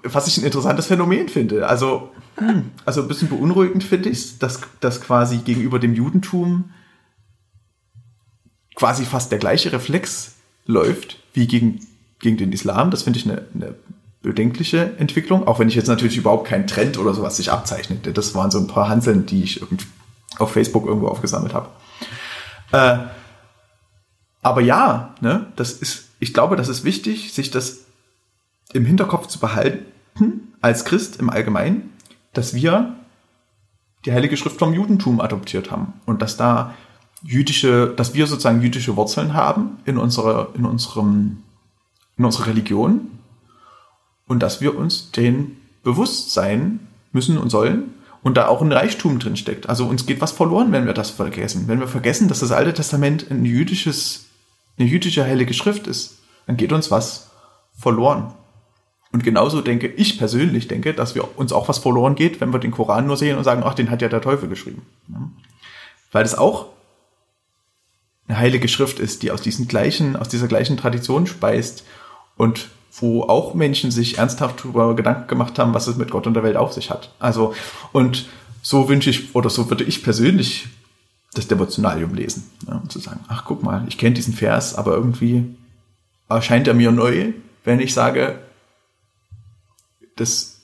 [0.02, 1.66] was ich ein interessantes Phänomen finde.
[1.66, 6.70] Also, hm, also ein bisschen beunruhigend finde ich dass, dass quasi gegenüber dem Judentum
[8.74, 10.34] quasi fast der gleiche Reflex
[10.66, 11.80] läuft wie gegen,
[12.20, 12.90] gegen den Islam.
[12.90, 13.74] Das finde ich eine, eine
[14.22, 18.12] bedenkliche Entwicklung, auch wenn ich jetzt natürlich überhaupt keinen Trend oder sowas sich abzeichnete.
[18.12, 19.60] Das waren so ein paar Hanseln, die ich
[20.38, 21.68] auf Facebook irgendwo aufgesammelt habe.
[22.72, 22.98] Äh,
[24.42, 27.85] aber ja, ne, das ist, ich glaube, das ist wichtig, sich das
[28.72, 31.92] im Hinterkopf zu behalten, als Christ im Allgemeinen,
[32.33, 32.94] dass wir
[34.04, 36.74] die Heilige Schrift vom Judentum adoptiert haben und dass da
[37.22, 41.42] jüdische, dass wir sozusagen jüdische Wurzeln haben in unserer, in unserem,
[42.16, 43.18] in unserer Religion
[44.26, 46.80] und dass wir uns den bewusst sein
[47.12, 49.68] müssen und sollen und da auch ein Reichtum drin steckt.
[49.68, 51.68] Also uns geht was verloren, wenn wir das vergessen.
[51.68, 54.24] Wenn wir vergessen, dass das Alte Testament ein jüdisches,
[54.78, 57.30] eine jüdische heilige Schrift ist, dann geht uns was
[57.78, 58.32] verloren.
[59.12, 62.58] Und genauso denke ich persönlich denke, dass wir uns auch was verloren geht, wenn wir
[62.58, 64.87] den Koran nur sehen und sagen, ach, den hat ja der Teufel geschrieben.
[66.10, 66.68] Weil das auch
[68.26, 71.84] eine heilige Schrift ist, die aus diesen gleichen, aus dieser gleichen Tradition speist
[72.38, 76.35] und wo auch Menschen sich ernsthaft darüber Gedanken gemacht haben, was es mit Gott und
[76.35, 77.12] der Welt auf sich hat.
[77.18, 77.54] Also,
[77.92, 78.28] und
[78.62, 80.68] so wünsche ich, oder so würde ich persönlich
[81.35, 82.50] das Devotionalium lesen.
[82.66, 85.57] Ja, und zu sagen, ach guck mal, ich kenne diesen Vers, aber irgendwie
[86.28, 87.33] erscheint er mir neu,
[87.64, 88.38] wenn ich sage,
[90.16, 90.61] das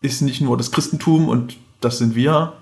[0.00, 2.54] ist nicht nur das Christentum und das sind wir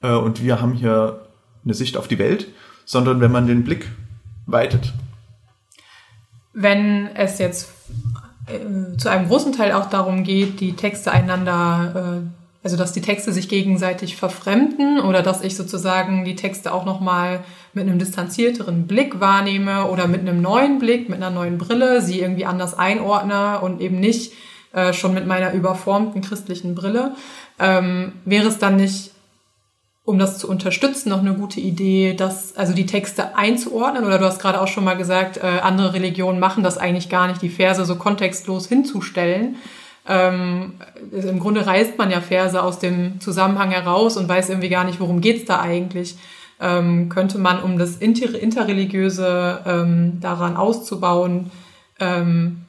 [0.00, 1.26] äh, und wir haben hier
[1.64, 2.48] eine Sicht auf die Welt,
[2.84, 3.90] sondern wenn man den Blick
[4.46, 4.92] weitet.
[6.52, 7.68] Wenn es jetzt
[8.50, 13.00] äh, zu einem großen Teil auch darum geht, die Texte einander, äh, also dass die
[13.00, 17.40] Texte sich gegenseitig verfremden oder dass ich sozusagen die Texte auch nochmal
[17.72, 22.20] mit einem distanzierteren Blick wahrnehme oder mit einem neuen Blick, mit einer neuen Brille, sie
[22.20, 24.32] irgendwie anders einordne und eben nicht
[24.72, 27.14] äh, schon mit meiner überformten christlichen Brille.
[27.58, 29.12] Ähm, wäre es dann nicht
[30.08, 34.24] um das zu unterstützen, noch eine gute Idee, dass also die Texte einzuordnen oder du
[34.24, 37.50] hast gerade auch schon mal gesagt, äh, andere Religionen machen das eigentlich gar nicht, die
[37.50, 39.56] Verse so kontextlos hinzustellen.
[40.08, 40.80] Ähm,
[41.14, 44.84] also Im Grunde reißt man ja Verse aus dem Zusammenhang heraus und weiß irgendwie gar
[44.84, 46.16] nicht, worum geht's da eigentlich.
[46.58, 51.50] Ähm, könnte man, um das Inter interreligiöse ähm, daran auszubauen,
[52.00, 52.62] ähm,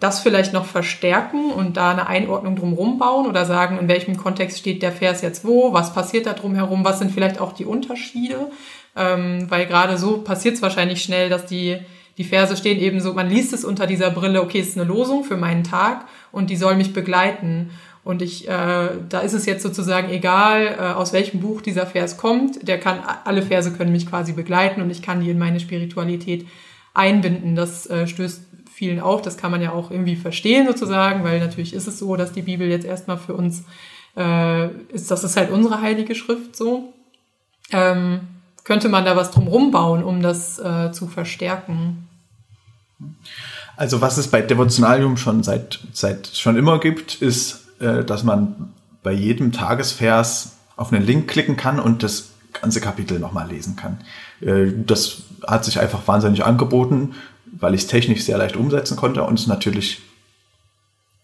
[0.00, 4.58] das vielleicht noch verstärken und da eine Einordnung drumherum bauen oder sagen, in welchem Kontext
[4.58, 8.50] steht der Vers jetzt wo, was passiert da drumherum, was sind vielleicht auch die Unterschiede,
[8.94, 11.78] ähm, weil gerade so passiert es wahrscheinlich schnell, dass die,
[12.16, 14.86] die Verse stehen eben so, man liest es unter dieser Brille, okay, es ist eine
[14.86, 17.70] Losung für meinen Tag und die soll mich begleiten.
[18.04, 22.16] Und ich, äh, da ist es jetzt sozusagen egal, äh, aus welchem Buch dieser Vers
[22.16, 22.66] kommt.
[22.66, 26.46] Der kann, alle Verse können mich quasi begleiten und ich kann die in meine Spiritualität
[26.94, 27.54] einbinden.
[27.54, 29.22] Das äh, stößt vielen auf.
[29.22, 32.42] Das kann man ja auch irgendwie verstehen sozusagen, weil natürlich ist es so, dass die
[32.42, 33.64] Bibel jetzt erstmal für uns
[34.16, 36.92] äh, ist, das ist halt unsere heilige Schrift so.
[37.72, 38.20] Ähm,
[38.64, 42.08] könnte man da was drumherum bauen, um das äh, zu verstärken?
[43.76, 48.72] Also was es bei Devotionalium schon seit, seit schon immer gibt, ist, äh, dass man
[49.02, 53.98] bei jedem Tagesvers auf einen Link klicken kann und das ganze Kapitel nochmal lesen kann.
[54.40, 57.14] Äh, das hat sich einfach wahnsinnig angeboten,
[57.60, 60.00] weil ich es technisch sehr leicht umsetzen konnte und es natürlich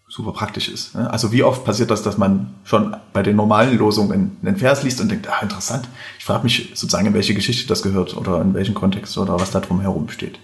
[0.07, 0.95] super praktisch ist.
[0.95, 1.11] Ne?
[1.11, 5.01] Also wie oft passiert das, dass man schon bei den normalen Losungen einen Vers liest
[5.01, 5.87] und denkt, ah, interessant,
[6.19, 9.51] ich frage mich sozusagen, in welche Geschichte das gehört oder in welchen Kontext oder was
[9.51, 10.39] da drum herum steht.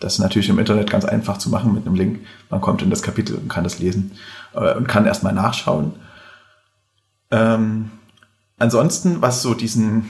[0.00, 2.20] Das ist natürlich im Internet ganz einfach zu machen mit einem Link.
[2.50, 4.12] Man kommt in das Kapitel und kann das lesen
[4.54, 5.94] äh, und kann erstmal nachschauen.
[7.30, 7.90] Ähm,
[8.58, 10.08] ansonsten, was so diesen,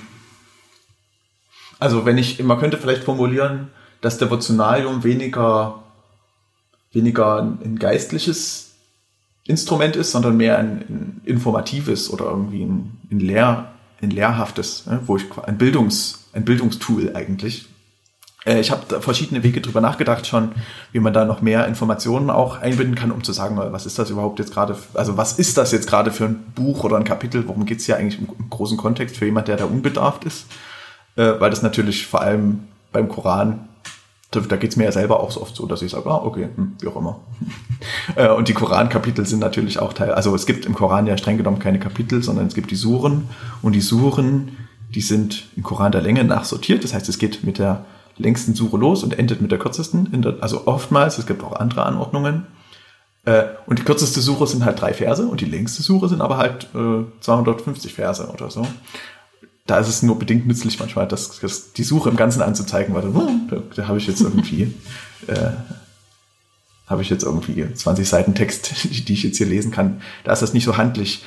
[1.78, 5.82] also wenn ich, man könnte vielleicht formulieren, dass Devotionalium weniger,
[6.92, 8.74] weniger ein geistliches
[9.46, 15.00] Instrument ist, sondern mehr ein, ein informatives oder irgendwie ein, ein, lehr, ein lehrhaftes, ne,
[15.06, 17.66] wo ich ein Bildungs, ein Bildungstool eigentlich.
[18.44, 20.52] Äh, ich habe verschiedene Wege drüber nachgedacht schon,
[20.92, 24.10] wie man da noch mehr Informationen auch einbinden kann, um zu sagen, was ist das
[24.10, 27.46] überhaupt jetzt gerade, also was ist das jetzt gerade für ein Buch oder ein Kapitel,
[27.48, 30.46] worum geht's hier eigentlich im, im, großen Kontext für jemand, der da unbedarft ist,
[31.16, 33.68] äh, weil das natürlich vor allem beim Koran
[34.30, 36.22] da, da geht es mir ja selber auch so oft so, dass ich sage, ah,
[36.22, 37.20] okay, hm, wie auch immer.
[38.16, 41.36] Äh, und die Koran-Kapitel sind natürlich auch Teil, also es gibt im Koran ja streng
[41.36, 43.28] genommen keine Kapitel, sondern es gibt die Suren
[43.62, 44.56] und die Suren,
[44.94, 46.82] die sind im Koran der Länge nach sortiert.
[46.82, 47.84] Das heißt, es geht mit der
[48.16, 50.22] längsten Sure los und endet mit der kürzesten.
[50.22, 52.46] Der, also oftmals, es gibt auch andere Anordnungen.
[53.24, 56.38] Äh, und die kürzeste Suche sind halt drei Verse und die längste Suche sind aber
[56.38, 58.66] halt äh, 250 Verse oder so
[59.68, 63.02] da ist es nur bedingt nützlich manchmal, das, das die Suche im Ganzen anzuzeigen, weil
[63.02, 64.74] da, da habe ich jetzt irgendwie
[65.28, 65.50] äh,
[66.86, 68.72] habe ich jetzt irgendwie 20 Seiten Text,
[69.08, 70.00] die, ich jetzt hier lesen kann.
[70.24, 71.22] Da ist das nicht so handlich.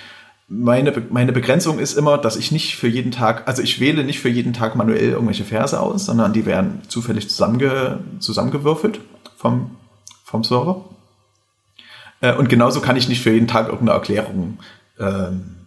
[0.47, 4.19] Meine, meine Begrenzung ist immer, dass ich nicht für jeden Tag, also ich wähle nicht
[4.19, 9.01] für jeden Tag manuell irgendwelche Verse aus, sondern die werden zufällig zusammenge, zusammengewürfelt
[9.37, 9.77] vom,
[10.25, 10.83] vom Server.
[12.21, 14.57] Äh, und genauso kann ich nicht für jeden Tag irgendeine Erklärung
[14.99, 15.60] ähm,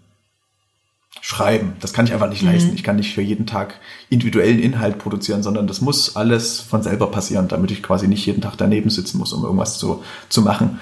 [1.25, 1.73] schreiben.
[1.81, 2.51] Das kann ich einfach nicht mhm.
[2.51, 2.75] leisten.
[2.75, 7.11] Ich kann nicht für jeden Tag individuellen Inhalt produzieren, sondern das muss alles von selber
[7.11, 10.81] passieren, damit ich quasi nicht jeden Tag daneben sitzen muss, um irgendwas zu, zu machen.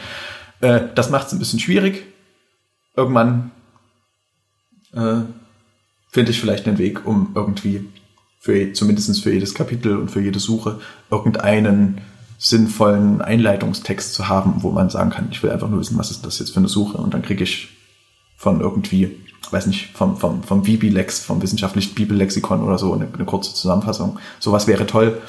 [0.61, 2.03] Äh, das macht es ein bisschen schwierig.
[2.97, 3.53] Irgendwann
[4.93, 5.21] äh,
[6.11, 7.89] finde ich vielleicht einen Weg, um irgendwie
[8.41, 12.01] für zumindest für jedes Kapitel und für jede Suche irgendeinen
[12.37, 16.27] sinnvollen Einleitungstext zu haben, wo man sagen kann, ich will einfach nur wissen, was ist
[16.27, 17.69] das jetzt für eine Suche und dann kriege ich
[18.37, 19.17] von irgendwie
[19.51, 24.19] weiß nicht, vom, vom, vom VBLex, vom wissenschaftlichen Bibellexikon oder so, eine, eine kurze Zusammenfassung.
[24.39, 25.21] Sowas wäre toll.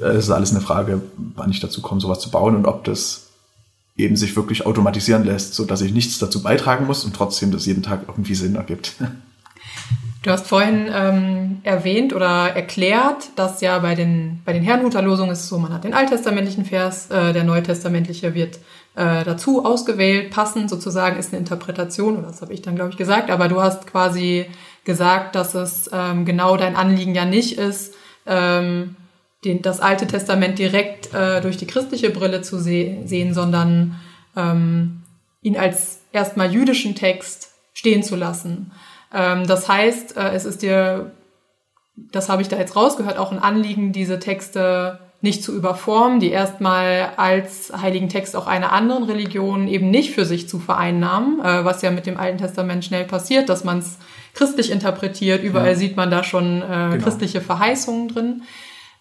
[0.00, 1.02] Äh, es ist alles eine Frage,
[1.34, 3.28] wann ich dazu komme, sowas zu bauen und ob das
[3.96, 7.66] eben sich wirklich automatisieren lässt, so dass ich nichts dazu beitragen muss und trotzdem das
[7.66, 8.94] jeden Tag irgendwie Sinn ergibt.
[10.22, 15.30] Du hast vorhin ähm, erwähnt oder erklärt, dass ja bei den, bei den Herrnhuter Losungen
[15.30, 18.56] ist es so, man hat den alttestamentlichen Vers, äh, der neutestamentliche wird
[18.96, 22.96] äh, dazu ausgewählt, passend sozusagen ist eine Interpretation, oder das habe ich dann, glaube ich,
[22.96, 24.46] gesagt, aber du hast quasi
[24.84, 27.94] gesagt, dass es ähm, genau dein Anliegen ja nicht ist,
[28.26, 28.96] ähm,
[29.44, 34.00] den, das Alte Testament direkt äh, durch die christliche Brille zu se sehen, sondern
[34.36, 35.02] ähm,
[35.42, 38.72] ihn als erstmal jüdischen Text stehen zu lassen.
[39.12, 41.12] Ähm, das heißt, äh, es ist dir,
[41.96, 46.30] das habe ich da jetzt rausgehört, auch ein Anliegen, diese Texte nicht zu überformen, die
[46.30, 51.64] erstmal als heiligen Text auch einer anderen Religion eben nicht für sich zu vereinnahmen, äh,
[51.64, 53.98] was ja mit dem Alten Testament schnell passiert, dass man es
[54.34, 55.42] christlich interpretiert.
[55.42, 55.74] Überall ja.
[55.74, 57.02] sieht man da schon äh, genau.
[57.02, 58.42] christliche Verheißungen drin.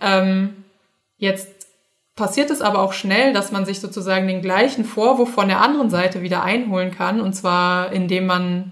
[0.02, 0.63] Ähm,
[1.17, 1.50] jetzt
[2.15, 5.91] passiert es aber auch schnell, dass man sich sozusagen den gleichen Vorwurf von der anderen
[5.91, 8.72] Seite wieder einholen kann, und zwar indem man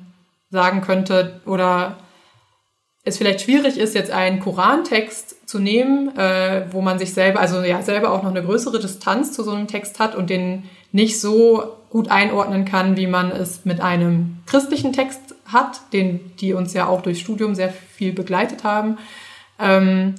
[0.56, 1.98] sagen könnte oder
[3.04, 7.62] es vielleicht schwierig ist, jetzt einen Korantext zu nehmen, äh, wo man sich selber, also
[7.62, 11.22] ja, selber auch noch eine größere Distanz zu so einem Text hat und den nicht
[11.22, 16.74] so gut einordnen kann, wie man es mit einem christlichen Text hat, den die uns
[16.74, 18.98] ja auch durchs Studium sehr viel begleitet haben.
[19.60, 20.16] Ähm,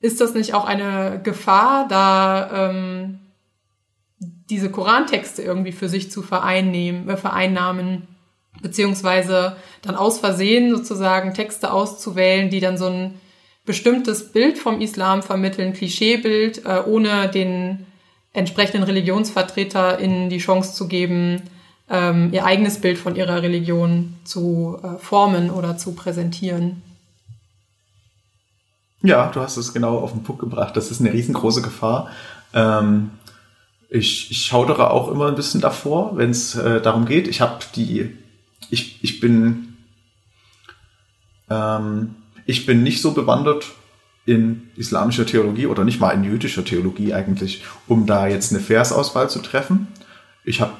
[0.00, 3.20] ist das nicht auch eine Gefahr, da ähm,
[4.50, 8.08] diese Korantexte irgendwie für sich zu vereinnehmen, äh, vereinnahmen?
[8.62, 13.20] Beziehungsweise dann aus Versehen sozusagen Texte auszuwählen, die dann so ein
[13.64, 17.86] bestimmtes Bild vom Islam vermitteln, Klischeebild, äh, ohne den
[18.32, 21.42] entsprechenden Religionsvertreter in die Chance zu geben,
[21.88, 26.82] ähm, ihr eigenes Bild von ihrer Religion zu äh, formen oder zu präsentieren.
[29.02, 30.76] Ja, du hast es genau auf den Punkt gebracht.
[30.76, 32.10] Das ist eine riesengroße Gefahr.
[32.54, 33.10] Ähm,
[33.88, 37.28] ich, ich schaudere auch immer ein bisschen davor, wenn es äh, darum geht.
[37.28, 38.16] Ich habe die
[38.70, 39.76] ich, ich bin
[41.50, 42.14] ähm,
[42.46, 43.72] ich bin nicht so bewandert
[44.24, 49.30] in islamischer Theologie oder nicht mal in jüdischer Theologie eigentlich, um da jetzt eine Versauswahl
[49.30, 49.88] zu treffen.
[50.44, 50.72] Ich habe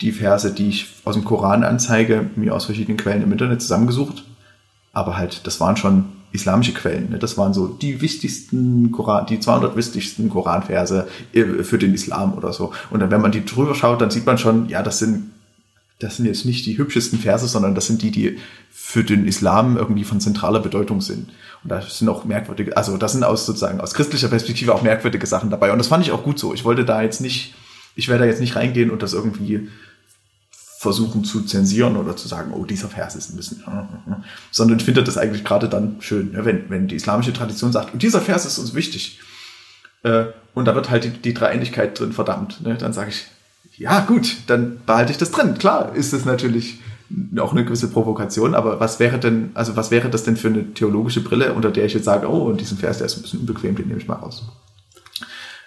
[0.00, 4.24] die Verse, die ich aus dem Koran anzeige, mir aus verschiedenen Quellen im Internet zusammengesucht.
[4.92, 7.10] Aber halt, das waren schon islamische Quellen.
[7.10, 7.18] Ne?
[7.18, 12.52] Das waren so die wichtigsten Koran, die 200 wichtigsten Koranverse äh, für den Islam oder
[12.52, 12.72] so.
[12.90, 15.30] Und dann, wenn man die drüber schaut, dann sieht man schon, ja, das sind
[16.04, 18.38] das sind jetzt nicht die hübschesten Verse, sondern das sind die, die
[18.70, 21.30] für den Islam irgendwie von zentraler Bedeutung sind.
[21.62, 25.26] Und da sind auch merkwürdige, also das sind aus sozusagen aus christlicher Perspektive auch merkwürdige
[25.26, 25.72] Sachen dabei.
[25.72, 26.52] Und das fand ich auch gut so.
[26.52, 27.54] Ich wollte da jetzt nicht,
[27.96, 29.68] ich werde da jetzt nicht reingehen und das irgendwie
[30.78, 33.64] versuchen zu zensieren oder zu sagen, oh, dieser Vers ist ein bisschen,
[34.50, 37.94] sondern ich finde das eigentlich gerade dann schön, ne, wenn, wenn die islamische Tradition sagt,
[37.94, 39.18] und dieser Vers ist uns wichtig.
[40.02, 42.60] Äh, und da wird halt die, die Dreieinigkeit drin verdammt.
[42.60, 42.76] Ne?
[42.76, 43.24] Dann sage ich,
[43.76, 45.54] ja gut, dann behalte ich das drin.
[45.58, 46.78] Klar ist es natürlich
[47.38, 50.72] auch eine gewisse Provokation, aber was wäre denn, also was wäre das denn für eine
[50.74, 53.40] theologische Brille, unter der ich jetzt sage, oh, und diesen Vers, der ist ein bisschen
[53.40, 54.44] unbequem, den nehme ich mal raus.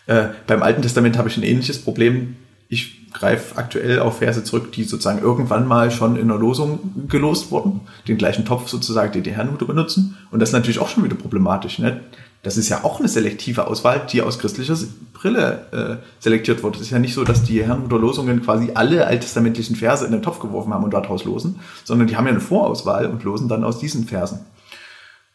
[0.08, 2.38] Äh, beim Alten Testament habe ich ein ähnliches Problem.
[2.70, 7.52] Ich greife aktuell auf Verse zurück, die sozusagen irgendwann mal schon in der Losung gelost
[7.52, 10.18] wurden, den gleichen Topf sozusagen, den die Herrenhuter benutzen.
[10.32, 11.80] Und das ist natürlich auch schon wieder problematisch.
[11.80, 12.02] Ne?
[12.44, 14.78] Das ist ja auch eine selektive Auswahl, die aus christlicher
[15.14, 16.78] Brille äh, selektiert wurde.
[16.78, 20.22] Es ist ja nicht so, dass die Herrnhuter Losungen quasi alle alttestamentlichen Verse in den
[20.22, 23.64] Topf geworfen haben und daraus losen, sondern die haben ja eine Vorauswahl und losen dann
[23.64, 24.46] aus diesen Versen.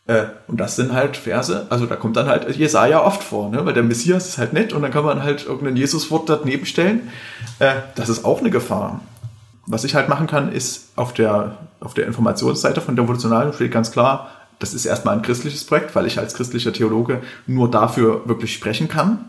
[0.06, 3.64] Äh, und das sind halt Verse, also da kommt dann halt Jesaja oft vor, ne?
[3.64, 7.08] weil der Messias ist halt nett und dann kann man halt irgendein Jesuswort daneben stellen.
[7.58, 9.00] Äh, das ist auch eine Gefahr.
[9.66, 13.70] Was ich halt machen kann, ist auf der, auf der Informationsseite von der Evolutionalen steht
[13.70, 14.30] ganz klar,
[14.62, 18.88] das ist erstmal ein christliches Projekt, weil ich als christlicher Theologe nur dafür wirklich sprechen
[18.88, 19.24] kann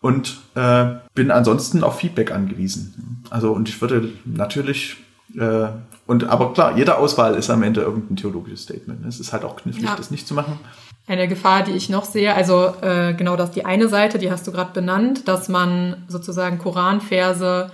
[0.00, 3.24] und äh, bin ansonsten auf Feedback angewiesen.
[3.30, 4.98] Also und ich würde natürlich
[5.36, 5.68] äh,
[6.06, 9.06] und aber klar, jede Auswahl ist am Ende irgendein theologisches Statement.
[9.06, 9.96] Es ist halt auch knifflig, ja.
[9.96, 10.58] das nicht zu machen.
[11.06, 14.46] Eine Gefahr, die ich noch sehe, also äh, genau das die eine Seite, die hast
[14.46, 17.70] du gerade benannt, dass man sozusagen Koranverse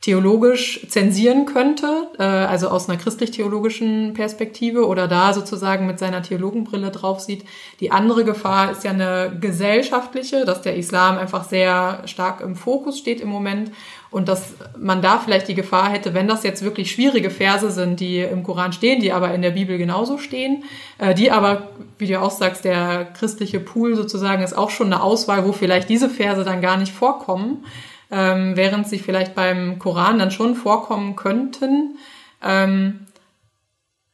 [0.00, 6.90] theologisch zensieren könnte, äh, also aus einer christlich-theologischen Perspektive oder da sozusagen mit seiner Theologenbrille
[6.90, 7.44] drauf sieht.
[7.80, 12.98] Die andere Gefahr ist ja eine gesellschaftliche, dass der Islam einfach sehr stark im Fokus
[12.98, 13.72] steht im Moment
[14.10, 17.98] und dass man da vielleicht die Gefahr hätte, wenn das jetzt wirklich schwierige Verse sind,
[17.98, 20.62] die im Koran stehen, die aber in der Bibel genauso stehen,
[20.98, 25.02] äh, die aber, wie du auch sagst, der christliche Pool sozusagen ist auch schon eine
[25.02, 27.64] Auswahl, wo vielleicht diese Verse dann gar nicht vorkommen
[28.10, 31.96] ähm, während sie vielleicht beim Koran dann schon vorkommen könnten.
[32.42, 33.06] Ähm,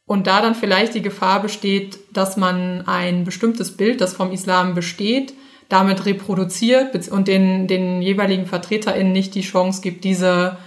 [0.05, 4.75] und da dann vielleicht die Gefahr besteht, dass man ein bestimmtes Bild, das vom Islam
[4.75, 5.33] besteht,
[5.67, 10.57] damit reproduziert und den, den jeweiligen VertreterInnen nicht die Chance gibt, diese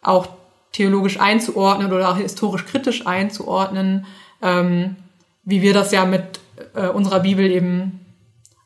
[0.00, 0.28] auch
[0.70, 4.06] theologisch einzuordnen oder auch historisch kritisch einzuordnen,
[4.42, 4.96] ähm,
[5.42, 6.40] wie wir das ja mit
[6.74, 8.00] äh, unserer Bibel eben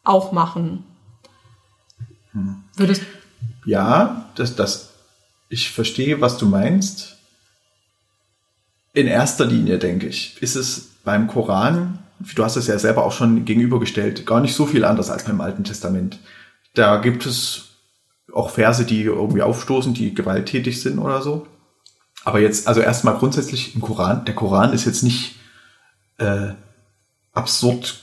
[0.05, 0.85] auch machen.
[2.33, 2.65] Hm.
[2.77, 3.03] Würdest
[3.69, 4.95] ja, das, das,
[5.51, 7.19] ich verstehe, was du meinst.
[8.95, 13.13] In erster Linie, denke ich, ist es beim Koran, du hast es ja selber auch
[13.13, 16.19] schon gegenübergestellt, gar nicht so viel anders als beim Alten Testament.
[16.75, 17.67] Da gibt es
[18.33, 21.47] auch Verse, die irgendwie aufstoßen, die gewalttätig sind oder so.
[22.25, 25.37] Aber jetzt, also erstmal grundsätzlich im Koran, der Koran ist jetzt nicht
[26.17, 26.53] äh,
[27.33, 28.03] absurd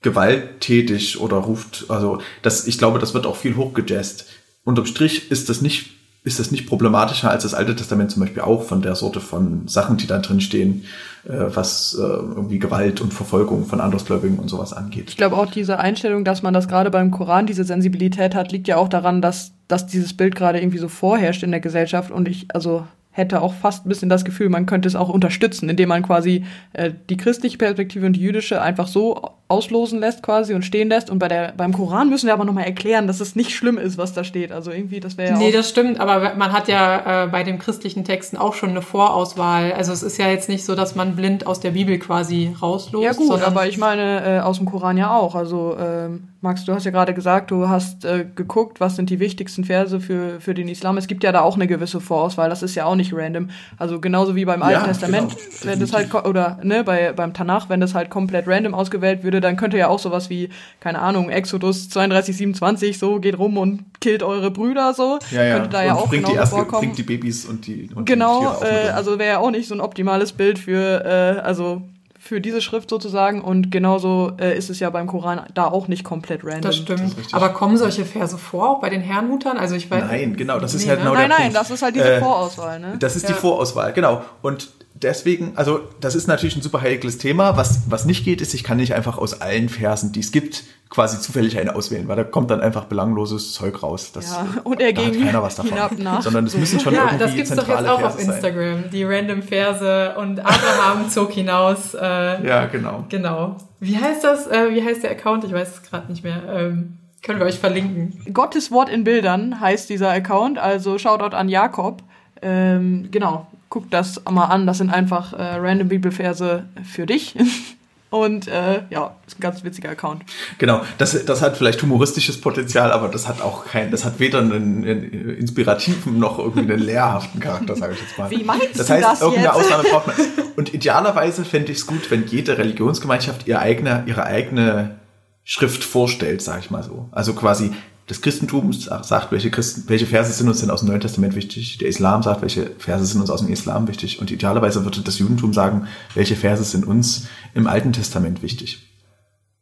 [0.00, 4.26] gewalttätig oder ruft, also das, ich glaube, das wird auch viel hochgejazzt
[4.64, 5.90] unterm Strich ist das nicht
[6.24, 9.66] ist das nicht problematischer als das Alte Testament zum Beispiel auch von der Sorte von
[9.66, 10.84] Sachen, die da drin stehen,
[11.24, 15.06] äh, was äh, irgendwie Gewalt und Verfolgung von Andersgläubigen und sowas angeht.
[15.08, 18.68] Ich glaube auch diese Einstellung, dass man das gerade beim Koran diese Sensibilität hat, liegt
[18.68, 22.28] ja auch daran, dass, dass dieses Bild gerade irgendwie so vorherrscht in der Gesellschaft und
[22.28, 25.90] ich, also hätte auch fast ein bisschen das Gefühl, man könnte es auch unterstützen, indem
[25.90, 30.64] man quasi äh, die christliche Perspektive und die jüdische einfach so auslosen lässt quasi und
[30.64, 31.10] stehen lässt.
[31.10, 33.98] Und bei der, beim Koran müssen wir aber nochmal erklären, dass es nicht schlimm ist,
[33.98, 34.50] was da steht.
[34.50, 37.58] Also irgendwie, das wäre ja Nee, das stimmt, aber man hat ja äh, bei den
[37.58, 39.72] christlichen Texten auch schon eine Vorauswahl.
[39.72, 43.04] Also es ist ja jetzt nicht so, dass man blind aus der Bibel quasi rauslost.
[43.04, 45.34] Ja gut, aber ich meine äh, aus dem Koran ja auch.
[45.34, 49.20] Also ähm, Max, du hast ja gerade gesagt, du hast äh, geguckt, was sind die
[49.20, 50.98] wichtigsten Verse für, für den Islam.
[50.98, 53.50] Es gibt ja da auch eine gewisse Vorauswahl, das ist ja auch nicht random.
[53.78, 57.32] Also genauso wie beim Alten ja, Testament, genau, wenn das halt, oder ne, bei, beim
[57.32, 60.48] Tanach, wenn das halt komplett random ausgewählt würde, dann könnte ja auch sowas wie,
[60.80, 65.20] keine Ahnung, Exodus 32, 27, so geht rum und killt eure Brüder, so.
[65.30, 65.54] Ja, ja.
[65.54, 66.80] Könnte da und ja auch bringt die erste, vorkommen.
[66.82, 69.76] Bringt die Babys und die und Genau, die äh, also wäre ja auch nicht so
[69.76, 71.82] ein optimales Bild für, äh, also
[72.22, 76.04] für diese Schrift sozusagen und genauso äh, ist es ja beim Koran da auch nicht
[76.04, 76.62] komplett random.
[76.62, 77.18] Das stimmt.
[77.18, 79.58] Das Aber kommen solche Verse vor, auch bei den Herrenhutern?
[79.58, 81.06] Also ich weiß Nein, genau, das ist nee, halt ne?
[81.06, 82.94] genau nein, der Nein, nein, das ist halt diese äh, Vorauswahl, ne?
[83.00, 83.30] Das ist ja.
[83.30, 84.22] die Vorauswahl, genau.
[84.40, 84.70] Und
[85.02, 87.56] deswegen, also das ist natürlich ein super heikles Thema.
[87.56, 90.64] Was, was nicht geht, ist, ich kann nicht einfach aus allen Versen, die es gibt,
[90.90, 94.12] quasi zufällig eine auswählen, weil da kommt dann einfach belangloses Zeug raus.
[94.12, 95.72] Das, Ja, und er da hat ging keiner was davon.
[95.72, 96.22] hinab nach.
[96.22, 98.34] Sondern es müssen schon Ja, irgendwie das gibt's doch zentrale jetzt auch auf Verse sein.
[98.34, 98.90] Instagram.
[98.90, 101.94] Die random Verse und Abraham zog hinaus.
[101.94, 103.04] Äh, Ja, genau.
[103.08, 103.56] Genau.
[103.80, 104.46] Wie heißt das?
[104.46, 105.44] Äh, wie heißt der Account?
[105.44, 106.42] Ich weiß es gerade nicht mehr.
[106.48, 108.20] Ähm, können wir euch verlinken.
[108.32, 112.02] Gottes Wort in Bildern heißt dieser Account, also Shoutout an Jakob.
[112.42, 117.34] Ähm, genau, guck das mal an, das sind einfach äh, random Bibelverse für dich.
[118.10, 120.24] Und äh, ja, ist ein ganz witziger Account.
[120.58, 124.40] Genau, das, das hat vielleicht humoristisches Potenzial, aber das hat auch kein, das hat weder
[124.40, 128.30] einen, einen inspirativen noch irgendwie einen lehrhaften Charakter, sage ich jetzt mal.
[128.30, 129.56] Wie meinst das du heißt, das irgendeine jetzt?
[129.56, 130.16] Ausnahme braucht man.
[130.56, 134.98] Und idealerweise fände ich es gut, wenn jede Religionsgemeinschaft ihre eigene, ihre eigene
[135.44, 137.08] Schrift vorstellt, sage ich mal so.
[137.12, 137.72] Also quasi
[138.06, 141.78] das Christentum sagt, welche, Christen, welche Verse sind uns denn aus dem Neuen Testament wichtig.
[141.78, 144.20] Der Islam sagt, welche Verse sind uns aus dem Islam wichtig.
[144.20, 148.88] Und idealerweise würde das Judentum sagen, welche Verse sind uns im Alten Testament wichtig.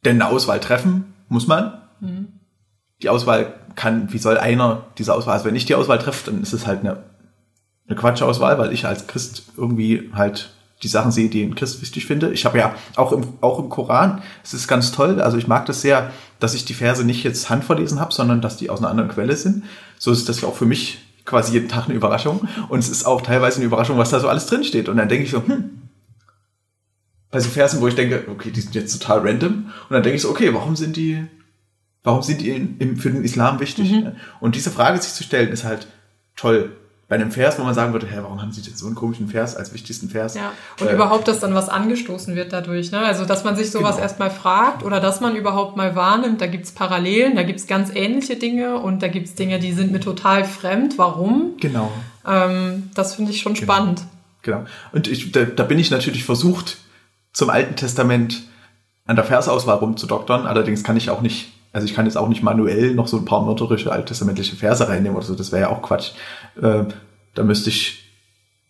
[0.04, 1.80] Denn eine Auswahl treffen muss man.
[3.02, 6.42] Die Auswahl kann, wie soll einer diese Auswahl, also wenn ich die Auswahl treffe, dann
[6.42, 7.04] ist es halt eine,
[7.86, 12.06] eine Quatschauswahl, weil ich als Christ irgendwie halt die Sachen sehe, die ein Christ wichtig
[12.06, 12.32] finde.
[12.32, 15.66] Ich habe ja auch im, auch im Koran, es ist ganz toll, also ich mag
[15.66, 18.88] das sehr, dass ich die Verse nicht jetzt handverlesen habe, sondern dass die aus einer
[18.88, 19.64] anderen Quelle sind.
[19.98, 22.48] So ist das ja auch für mich quasi jeden Tag eine Überraschung.
[22.68, 24.88] Und es ist auch teilweise eine Überraschung, was da so alles drin steht.
[24.88, 25.82] Und dann denke ich so, hm,
[27.30, 29.66] bei so Versen, wo ich denke, okay, die sind jetzt total random.
[29.88, 31.24] Und dann denke ich so, okay, warum sind die,
[32.02, 33.94] warum sind die in, im, für den Islam wichtig?
[34.40, 35.86] Und diese Frage sich zu stellen, ist halt
[36.36, 36.76] toll.
[37.10, 39.26] Bei einem Vers, wo man sagen würde, hä, warum haben sie jetzt so einen komischen
[39.28, 40.36] Vers als wichtigsten Vers?
[40.36, 40.52] Ja.
[40.80, 42.92] Und Äh, überhaupt, dass dann was angestoßen wird dadurch.
[42.92, 43.00] Ne?
[43.00, 44.02] Also, dass man sich sowas Genau.
[44.02, 48.36] erstmal fragt oder dass man überhaupt mal wahrnimmt, da gibt's Parallelen, da gibt's ganz ähnliche
[48.36, 50.98] Dinge und da gibt's Dinge, die sind mir total fremd.
[50.98, 51.56] Warum?
[51.60, 51.90] Genau.
[52.24, 54.02] Ähm, das finde ich schon spannend.
[54.42, 54.64] Genau.
[54.92, 56.78] Und ich, da, da bin ich natürlich versucht,
[57.32, 58.44] zum Alten Testament
[59.06, 60.46] an der Versauswahl rumzudoktern.
[60.46, 63.24] Allerdings kann ich auch nicht, also ich kann jetzt auch nicht manuell noch so ein
[63.24, 65.34] paar mörderische alttestamentliche Verse reinnehmen oder so.
[65.34, 66.10] Das wäre ja auch Quatsch.
[66.60, 66.84] Äh,
[67.34, 68.04] da müsste ich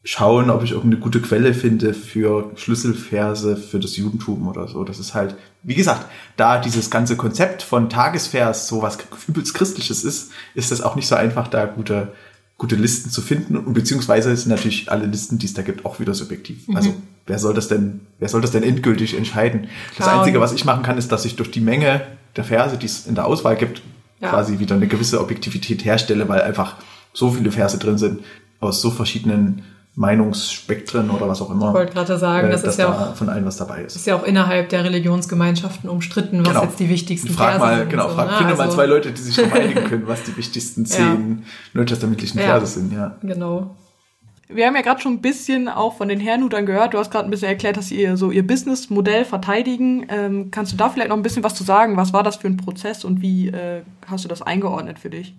[0.03, 4.83] schauen, ob ich irgendeine gute Quelle finde für Schlüsselverse für das Judentum oder so.
[4.85, 8.99] Das ist halt, wie gesagt, da dieses ganze Konzept von Tagesvers so was
[9.29, 12.13] übelst Christliches ist, ist das auch nicht so einfach, da gute,
[12.57, 13.57] gute Listen zu finden.
[13.59, 16.65] Und beziehungsweise sind natürlich alle Listen, die es da gibt, auch wieder subjektiv.
[16.75, 16.95] Also
[17.27, 19.69] wer soll das denn, wer soll das denn endgültig entscheiden?
[19.99, 22.01] Das Klar, Einzige, und- was ich machen kann, ist, dass ich durch die Menge
[22.37, 23.83] der Verse, die es in der Auswahl gibt,
[24.21, 24.29] Ja.
[24.31, 26.75] quasi wieder eine gewisse Objektivität herstelle, weil einfach
[27.15, 28.21] so viele Verse drin sind
[28.61, 29.63] aus so verschiedenen
[29.97, 31.69] Meinungsspektren oder was auch immer.
[31.69, 33.97] Ich wollte gerade sagen, äh, das ist ja da auch von allen was dabei ist.
[33.97, 36.63] ist ja auch innerhalb der Religionsgemeinschaften umstritten, was Genau.
[36.65, 37.91] jetzt die wichtigsten Frag Verse mal, sind.
[37.91, 38.37] genau, so, frag, ne?
[38.39, 42.39] finde mal Also, zwei Leute, die sich darauf einigen können, was die wichtigsten zehn neutestamentlichen
[42.39, 42.47] Ja.
[42.47, 43.17] Verse sind, ja.
[43.23, 43.77] Genau.
[44.53, 46.95] Wir haben ja gerade schon ein bisschen auch von den Herrnhutern gehört.
[46.95, 50.07] Du hast gerade ein bisschen erklärt, dass sie ihr so ihr Businessmodell verteidigen.
[50.09, 51.97] Ähm, kannst du da vielleicht noch ein bisschen was zu sagen?
[51.97, 55.35] Was war das für ein Prozess und wie äh, hast du das eingeordnet für dich?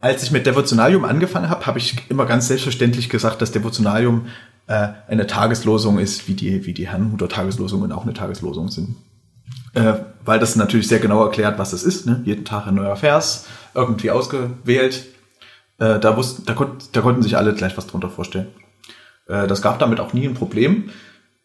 [0.00, 4.26] Als ich mit Devotionalium angefangen habe, habe ich immer ganz selbstverständlich gesagt, dass Devotionalium
[4.66, 8.96] äh, eine Tageslosung ist, wie die, wie die Herrnhuter Tageslosungen auch eine Tageslosung sind.
[9.74, 12.06] Äh, weil das natürlich sehr genau erklärt, was es ist.
[12.06, 12.22] Ne?
[12.24, 15.06] Jeden Tag ein neuer Vers, irgendwie ausgewählt.
[15.78, 18.48] Äh, da, wussten, da, konnt, da konnten sich alle gleich was drunter vorstellen.
[19.26, 20.90] Äh, das gab damit auch nie ein Problem.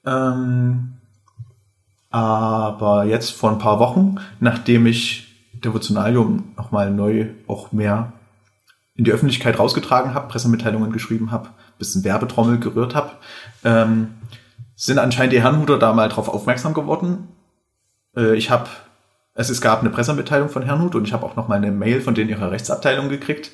[0.06, 0.94] Ähm,
[2.10, 8.14] aber jetzt vor ein paar Wochen, nachdem ich Devotionalium nochmal neu auch mehr
[8.96, 13.12] in die Öffentlichkeit rausgetragen habe, Pressemitteilungen geschrieben habe, bisschen Werbetrommel gerührt habe,
[13.64, 14.16] ähm,
[14.76, 17.30] sind anscheinend die Herrnhuter da mal drauf aufmerksam geworden.
[18.16, 18.70] Äh, ich habe,
[19.34, 22.02] es, es gab eine Pressemitteilung von Herrnhut und ich habe auch noch mal eine Mail
[22.02, 23.52] von denen ihrer Rechtsabteilung gekriegt,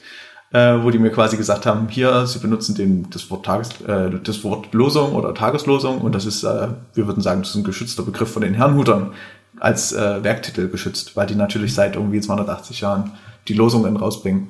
[0.56, 4.10] äh, wo die mir quasi gesagt haben, hier, sie benutzen den, das Wort Tages, äh,
[4.24, 7.66] das Wort Losung oder Tageslosung und das ist, äh, wir würden sagen, das ist ein
[7.66, 9.12] geschützter Begriff von den Herrnhutern
[9.60, 13.12] als äh, Werktitel geschützt, weil die natürlich seit irgendwie 280 Jahren
[13.50, 14.48] die Losungen rausbringen.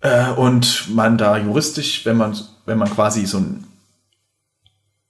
[0.00, 3.64] Äh, und man da juristisch, wenn man, wenn man quasi so ein,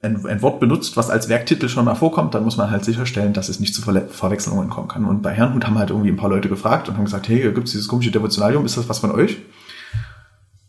[0.05, 3.33] ein, ein Wort benutzt, was als Werktitel schon mal vorkommt, dann muss man halt sicherstellen,
[3.33, 5.05] dass es nicht zu Verle Verwechslungen kommen kann.
[5.05, 7.67] Und bei Herrnhut haben halt irgendwie ein paar Leute gefragt und haben gesagt, hey, gibt
[7.67, 9.39] es dieses komische Devotionalium, ist das was von euch?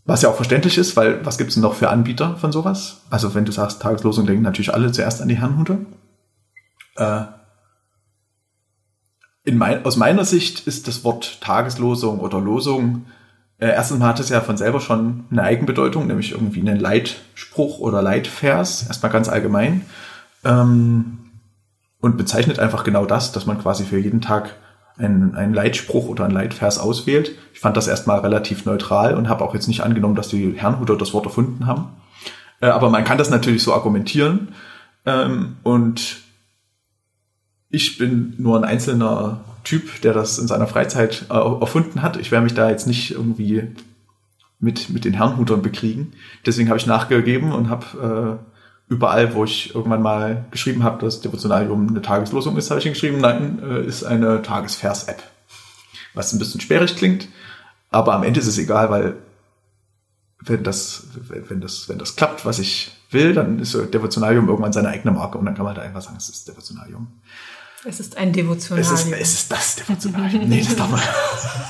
[0.05, 3.01] Was ja auch verständlich ist, weil was gibt's denn noch für Anbieter von sowas?
[3.09, 5.79] Also wenn du sagst Tageslosung, denken natürlich alle zuerst an die Herrnhuter.
[6.95, 7.23] Äh,
[9.43, 13.05] in mein, aus meiner Sicht ist das Wort Tageslosung oder Losung
[13.59, 17.79] äh, erstens mal hat es ja von selber schon eine Eigenbedeutung, nämlich irgendwie einen Leitspruch
[17.79, 19.85] oder Leitvers, erstmal ganz allgemein.
[20.43, 21.19] Ähm,
[22.01, 24.55] und bezeichnet einfach genau das, dass man quasi für jeden Tag
[24.97, 27.31] einen, einen Leitspruch oder einen Leitvers auswählt.
[27.53, 30.97] Ich fand das erstmal relativ neutral und habe auch jetzt nicht angenommen, dass die Herrnhuter
[30.97, 31.87] das Wort erfunden haben.
[32.61, 34.49] Äh, aber man kann das natürlich so argumentieren.
[35.05, 36.17] Ähm, und
[37.69, 42.15] ich bin nur ein einzelner Typ, der das in seiner Freizeit äh, erfunden hat.
[42.17, 43.67] Ich werde mich da jetzt nicht irgendwie
[44.59, 46.13] mit, mit den Herrenhutern bekriegen.
[46.45, 48.39] Deswegen habe ich nachgegeben und habe
[48.89, 52.85] äh, überall, wo ich irgendwann mal geschrieben habe, dass Devotionalium eine Tageslosung ist, habe ich
[52.85, 55.21] geschrieben, nein, äh, ist eine Tagesvers-App.
[56.13, 57.27] Was ein bisschen sperrig klingt,
[57.91, 59.15] aber am Ende ist es egal, weil
[60.39, 64.89] wenn das, wenn das, wenn das klappt, was ich will, dann ist Devotionalium irgendwann seine
[64.89, 67.07] eigene Marke und dann kann man da einfach sagen, es ist Devotionalium.
[67.83, 68.93] Es ist ein Devotionalium.
[68.93, 70.49] Es ist, es ist das Devotionalium.
[70.49, 71.01] Nee, das darf man.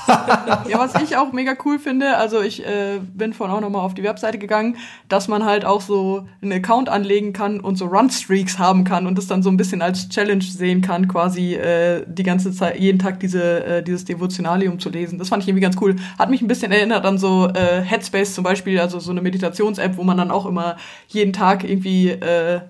[0.70, 3.94] Ja, was ich auch mega cool finde, also ich äh, bin vorhin auch nochmal auf
[3.94, 4.78] die Webseite gegangen,
[5.10, 9.18] dass man halt auch so einen Account anlegen kann und so Run-Streaks haben kann und
[9.18, 13.00] das dann so ein bisschen als Challenge sehen kann, quasi äh, die ganze Zeit, jeden
[13.00, 15.18] Tag diese, äh, dieses Devotionalium zu lesen.
[15.18, 15.96] Das fand ich irgendwie ganz cool.
[16.18, 19.98] Hat mich ein bisschen erinnert an so äh, Headspace zum Beispiel, also so eine Meditations-App,
[19.98, 20.78] wo man dann auch immer
[21.08, 22.62] jeden Tag irgendwie äh,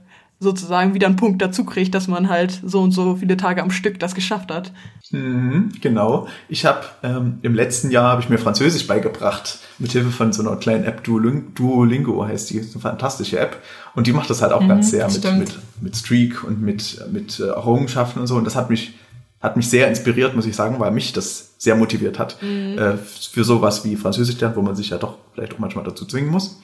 [0.46, 3.72] sozusagen wieder einen Punkt dazu kriegt, dass man halt so und so viele Tage am
[3.72, 4.72] Stück das geschafft hat.
[5.12, 6.28] Mhm, genau.
[6.48, 10.41] Ich habe ähm, im letzten Jahr habe ich mir Französisch beigebracht mit Hilfe von so
[10.41, 13.62] einer kleinen App Duoling Duolingo heißt die, ist eine fantastische App
[13.93, 17.04] und die macht das halt auch Mhm, ganz sehr mit, mit mit Streak und mit
[17.12, 18.93] mit äh, Errungenschaften und so und das hat mich
[19.41, 23.43] hat mich sehr inspiriert, muss ich sagen, weil mich das sehr motiviert hat äh, für
[23.43, 26.60] sowas wie Französisch lernen, wo man sich ja doch vielleicht auch manchmal dazu zwingen muss.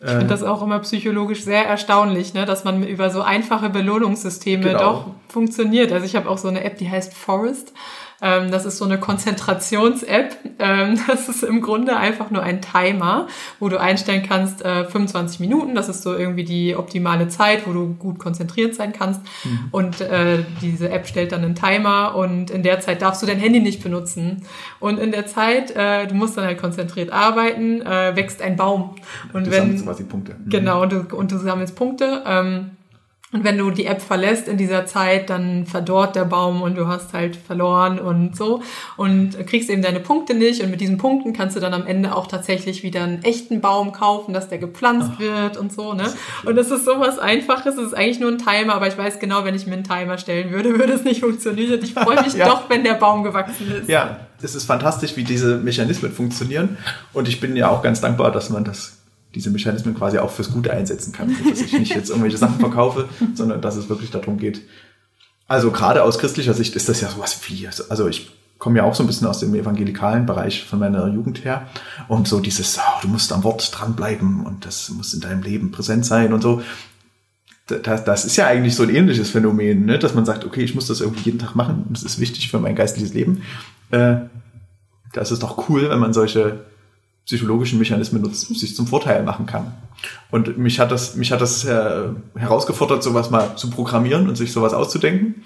[0.00, 4.62] Ich finde das auch immer psychologisch sehr erstaunlich, ne, dass man über so einfache Belohnungssysteme
[4.62, 4.78] Genau.
[4.78, 5.90] doch funktioniert.
[5.90, 7.72] Also ich habe auch so eine App, die heißt Forest.
[8.20, 10.36] Ähm, das ist so eine Konzentrations-App.
[10.58, 13.28] Ähm, das ist im Grunde einfach nur ein Timer,
[13.60, 15.74] wo du einstellen kannst, äh, 25 Minuten.
[15.74, 19.20] Das ist so irgendwie die optimale Zeit, wo du gut konzentriert sein kannst.
[19.70, 23.38] Und äh, diese App stellt dann einen Timer und in der Zeit darfst du dein
[23.38, 24.42] Handy nicht benutzen.
[24.80, 28.96] Und in der Zeit, äh, du musst dann halt konzentriert arbeiten, äh, wächst ein Baum.
[29.32, 30.34] Und Das wenn sind quasi Punkte.
[30.34, 30.50] Mhm.
[30.50, 32.22] Genau, und du, und du sammelst Punkte.
[32.26, 32.70] Ähm,
[33.30, 36.86] und wenn du die App verlässt in dieser Zeit, dann verdorrt der Baum und du
[36.86, 38.62] hast halt verloren und so
[38.96, 40.62] und kriegst eben deine Punkte nicht.
[40.62, 43.92] Und mit diesen Punkten kannst du dann am Ende auch tatsächlich wieder einen echten Baum
[43.92, 46.10] kaufen, dass der gepflanzt wird und so, ne?
[46.46, 47.76] Und das ist sowas Einfaches.
[47.76, 50.16] Es ist eigentlich nur ein Timer, aber ich weiß genau, wenn ich mir einen Timer
[50.16, 51.80] stellen würde, würde es nicht funktionieren.
[51.82, 52.48] Ich freue mich Ja.
[52.48, 53.90] doch, wenn der Baum gewachsen ist.
[53.90, 56.78] Ja, es ist fantastisch, wie diese Mechanismen funktionieren.
[57.12, 58.97] Und ich bin ja auch ganz dankbar, dass man das,
[59.38, 61.34] diese Mechanismen quasi auch fürs Gute einsetzen kann.
[61.48, 64.62] Dass ich nicht jetzt irgendwelche Sachen verkaufe, sondern dass es wirklich darum geht.
[65.46, 68.96] Also gerade aus christlicher Sicht ist das ja sowas wie, also ich komme ja auch
[68.96, 71.68] so ein bisschen aus dem evangelikalen Bereich von meiner Jugend her.
[72.08, 75.70] Und so dieses, oh, du musst am Wort dranbleiben und das muss in deinem Leben
[75.70, 76.60] präsent sein und so.
[77.68, 80.00] Das, das ist ja eigentlich so ein ähnliches Phänomen, ne?
[80.00, 82.50] dass man sagt, okay, ich muss das irgendwie jeden Tag machen und es ist wichtig
[82.50, 83.42] für mein geistliches Leben.
[83.92, 84.16] Äh,
[85.12, 86.64] das ist doch cool, wenn man solche
[87.28, 89.74] psychologischen Mechanismen nutzt, sich zum Vorteil machen kann.
[90.30, 94.50] Und mich hat das, mich hat das äh, herausgefordert, sowas mal zu programmieren und sich
[94.50, 95.44] sowas auszudenken.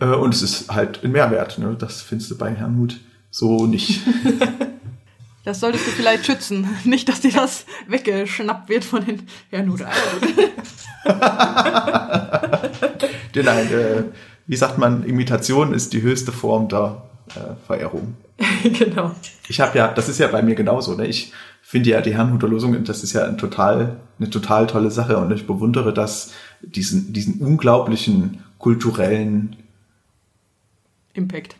[0.00, 1.58] Äh, und es ist halt ein Mehrwert.
[1.58, 1.76] Ne?
[1.78, 2.98] Das findest du bei Herrnhut
[3.30, 4.00] so nicht.
[5.44, 6.66] Das solltest du vielleicht schützen.
[6.84, 9.90] Nicht, dass dir das weggeschnappt wird von den Herrn oder
[13.34, 14.04] Denn nein, äh,
[14.46, 17.02] wie sagt man, Imitation ist die höchste Form der
[17.34, 18.16] äh, Verehrung.
[18.78, 19.12] genau.
[19.48, 20.94] Ich habe ja, das ist ja bei mir genauso.
[20.94, 21.06] Ne?
[21.06, 21.32] Ich
[21.62, 25.30] finde ja die Herrnhuter Losungen, das ist ja ein total, eine total tolle Sache und
[25.32, 26.32] ich bewundere das,
[26.62, 29.56] diesen, diesen unglaublichen kulturellen
[31.14, 31.56] Impact.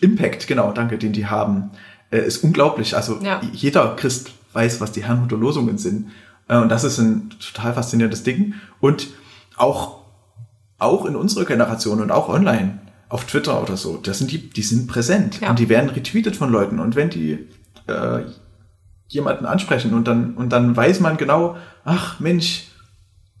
[0.00, 1.70] Impact, genau, danke, den die haben,
[2.10, 2.96] äh, ist unglaublich.
[2.96, 3.40] Also Ja.
[3.52, 6.10] jeder Christ weiß, was die Herrnhuter Losungen sind.
[6.48, 8.54] Äh, und das ist ein total faszinierendes Ding.
[8.80, 9.08] Und
[9.56, 10.00] auch,
[10.78, 12.79] auch in unserer Generation und auch online,
[13.10, 15.50] auf Twitter oder so, das sind die, die sind präsent Ja.
[15.50, 16.78] und die werden retweetet von Leuten.
[16.78, 17.46] Und wenn die
[17.86, 18.20] äh,
[19.08, 22.68] jemanden ansprechen und dann, und dann weiß man genau, ach Mensch,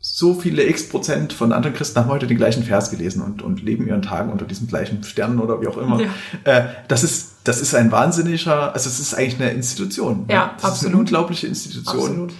[0.02, 3.62] so viele x Prozent von anderen Christen haben heute den gleichen Vers gelesen und, und
[3.62, 6.00] leben ihren Tagen unter diesem gleichen Stern oder wie auch immer.
[6.00, 6.08] Ja.
[6.44, 10.24] Äh, das ist, das ist ein wahnsinniger, also es ist eigentlich eine Institution.
[10.28, 10.98] Ja, das ist eine absolut.
[11.00, 12.00] unglaubliche Institution.
[12.02, 12.32] Absolut.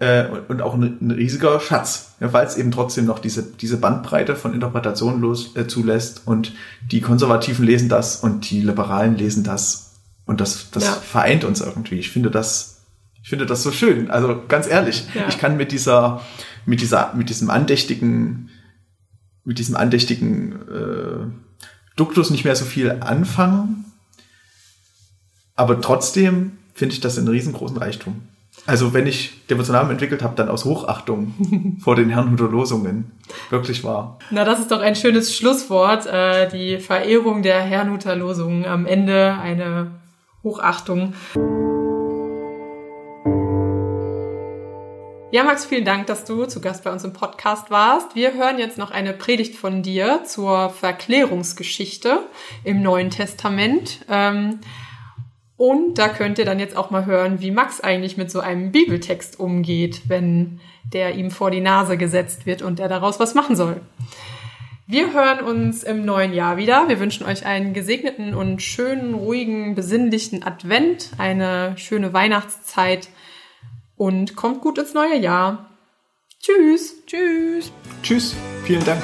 [0.00, 3.78] Äh, und, auch ein, ein riesiger Schatz, ja, weil es eben trotzdem noch diese, diese
[3.78, 6.52] Bandbreite von Interpretationen los, äh, zulässt und
[6.92, 10.92] die Konservativen lesen das und die Liberalen lesen das und das, das Ja.
[10.92, 11.96] vereint uns irgendwie.
[11.96, 12.82] Ich finde das,
[13.24, 14.08] ich finde das so schön.
[14.08, 15.26] Also ganz ehrlich, Ja.
[15.28, 16.20] ich kann mit dieser,
[16.64, 18.50] mit dieser, mit diesem andächtigen,
[19.42, 21.26] mit diesem andächtigen äh,
[21.96, 23.84] Duktus nicht mehr so viel anfangen,
[25.56, 28.22] aber trotzdem finde ich das einen riesengroßen Reichtum.
[28.68, 33.12] Also wenn ich Devotionalien entwickelt habe, dann aus Hochachtung vor den Herrnhuter Losungen.
[33.48, 34.18] Wirklich wahr.
[34.30, 36.04] Na, das ist doch ein schönes Schlusswort.
[36.04, 38.66] Äh, die Verehrung der Herrnhuter Losungen.
[38.66, 39.92] Am Ende eine
[40.42, 41.14] Hochachtung.
[45.30, 48.14] Ja, Max, vielen Dank, dass du zu Gast bei uns im Podcast warst.
[48.14, 52.18] Wir hören jetzt noch eine Predigt von dir zur Verklärungsgeschichte
[52.64, 54.00] im Neuen Testament.
[54.10, 54.60] Ähm,
[55.58, 58.70] und da könnt ihr dann jetzt auch mal hören, wie Max eigentlich mit so einem
[58.70, 60.60] Bibeltext umgeht, wenn
[60.92, 63.80] der ihm vor die Nase gesetzt wird und er daraus was machen soll.
[64.86, 66.88] Wir hören uns im neuen Jahr wieder.
[66.88, 73.08] Wir wünschen euch einen gesegneten und schönen, ruhigen, besinnlichen Advent, eine schöne Weihnachtszeit
[73.96, 75.70] und kommt gut ins neue Jahr.
[76.40, 77.04] Tschüss.
[77.04, 77.72] Tschüss.
[78.02, 79.02] Tschüss, vielen Dank.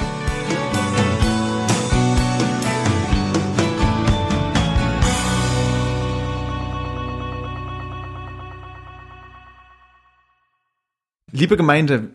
[11.37, 12.11] Liebe Gemeinde,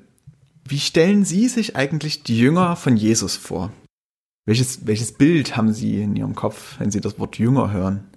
[0.66, 3.70] wie stellen Sie sich eigentlich die Jünger von Jesus vor?
[4.46, 8.08] Welches, welches Bild haben Sie in Ihrem Kopf, wenn Sie das Wort Jünger hören?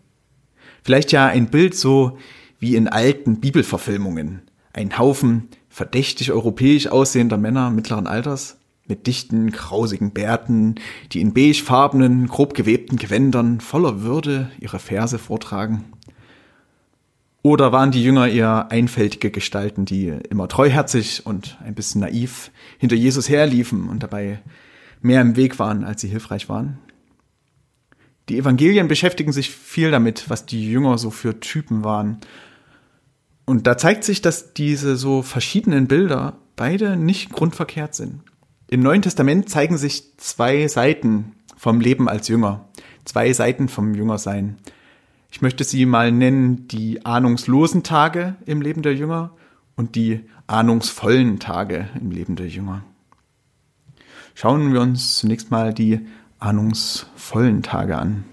[0.81, 2.17] Vielleicht ja ein Bild so
[2.57, 4.43] wie in alten Bibelverfilmungen.
[4.71, 10.75] Ein Haufen verdächtig europäisch aussehender Männer mittleren Alters mit dichten, krausigen Bärten,
[11.11, 15.83] die in beigefarbenen, grob gewebten Gewändern voller Würde ihre Verse vortragen.
[17.43, 22.95] Oder waren die Jünger eher einfältige Gestalten, die immer treuherzig und ein bisschen naiv hinter
[22.95, 24.39] Jesus herliefen und dabei
[25.01, 26.79] mehr im Weg waren, als sie hilfreich waren?
[28.29, 32.19] Die Evangelien beschäftigen sich viel damit, was die Jünger so für Typen waren
[33.45, 38.21] und da zeigt sich, dass diese so verschiedenen Bilder beide nicht grundverkehrt sind.
[38.69, 42.69] Im Neuen Testament zeigen sich zwei Seiten vom Leben als Jünger,
[43.05, 44.57] zwei Seiten vom Jüngersein.
[45.33, 49.31] Ich möchte sie mal nennen die ahnungslosen Tage im Leben der Jünger
[49.75, 52.83] und die ahnungsvollen Tage im Leben der Jünger.
[54.35, 56.01] Schauen wir uns zunächst mal die
[56.37, 58.25] ahnungsvollen Tage an.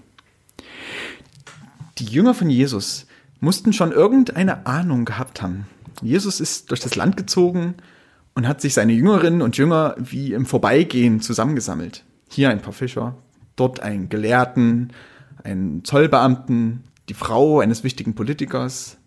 [1.97, 3.07] Die Jünger von Jesus
[3.39, 5.65] mussten schon irgendeine Ahnung gehabt haben.
[6.03, 7.73] Jesus ist durch das Land gezogen
[8.35, 12.03] und hat sich seine Jüngerinnen und Jünger wie im Vorbeigehen zusammengesammelt.
[12.29, 13.15] Hier ein paar Fischer,
[13.55, 14.93] dort einen Gelehrten,
[15.43, 18.97] einen Zollbeamten, die Frau eines wichtigen Politikers.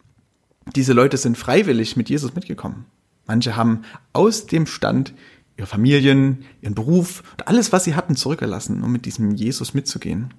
[0.74, 2.86] Diese Leute sind freiwillig mit Jesus mitgekommen.
[3.26, 3.82] Manche haben
[4.12, 5.14] aus dem Stand
[5.57, 10.34] ihre Familien, ihren Beruf und alles, was sie hatten, zurückgelassen, um mit diesem Jesus mitzugehen.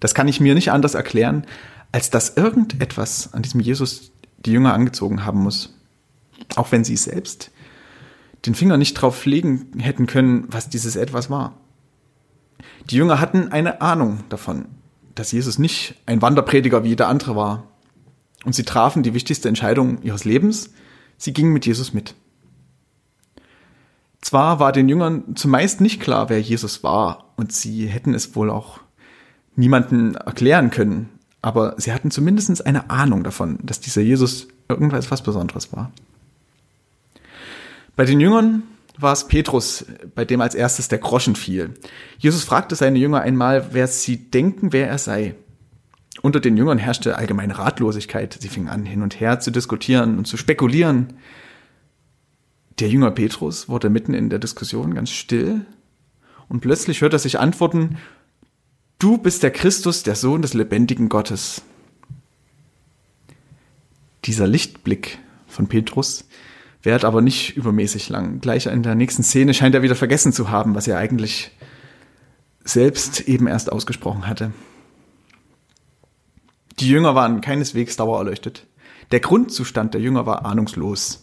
[0.00, 1.46] Das kann ich mir nicht anders erklären,
[1.92, 4.12] als dass irgendetwas an diesem Jesus
[4.44, 5.78] die Jünger angezogen haben muss.
[6.56, 7.50] Auch wenn sie selbst
[8.46, 11.54] den Finger nicht drauf legen hätten können, was dieses etwas war.
[12.90, 14.66] Die Jünger hatten eine Ahnung davon,
[15.14, 17.64] dass Jesus nicht ein Wanderprediger wie jeder andere war.
[18.44, 20.70] Und sie trafen die wichtigste Entscheidung ihres Lebens.
[21.16, 22.14] Sie gingen mit Jesus mit.
[24.20, 28.50] Zwar war den Jüngern zumeist nicht klar, wer Jesus war, und sie hätten es wohl
[28.50, 28.80] auch
[29.56, 31.08] niemanden erklären können,
[31.42, 35.90] aber sie hatten zumindest eine Ahnung davon, dass dieser Jesus irgendwas was Besonderes war.
[37.96, 38.62] Bei den Jüngern
[38.98, 41.74] war es Petrus, bei dem als erstes der Groschen fiel.
[42.18, 45.34] Jesus fragte seine Jünger einmal, wer sie denken, wer er sei.
[46.20, 48.36] Unter den Jüngern herrschte allgemeine Ratlosigkeit.
[48.40, 51.14] Sie fingen an, hin und her zu diskutieren und zu spekulieren.
[52.78, 55.64] Der Jünger Petrus wurde mitten in der Diskussion ganz still
[56.48, 57.96] und plötzlich hört er sich antworten,
[58.98, 61.62] Du bist der Christus, der Sohn des lebendigen Gottes.
[64.24, 65.18] Dieser Lichtblick
[65.48, 66.24] von Petrus
[66.82, 68.40] währt aber nicht übermäßig lang.
[68.40, 71.52] Gleich in der nächsten Szene scheint er wieder vergessen zu haben, was er eigentlich
[72.64, 74.52] selbst eben erst ausgesprochen hatte.
[76.78, 78.66] Die Jünger waren keineswegs dauererleuchtet.
[79.10, 81.22] Der Grundzustand der Jünger war ahnungslos.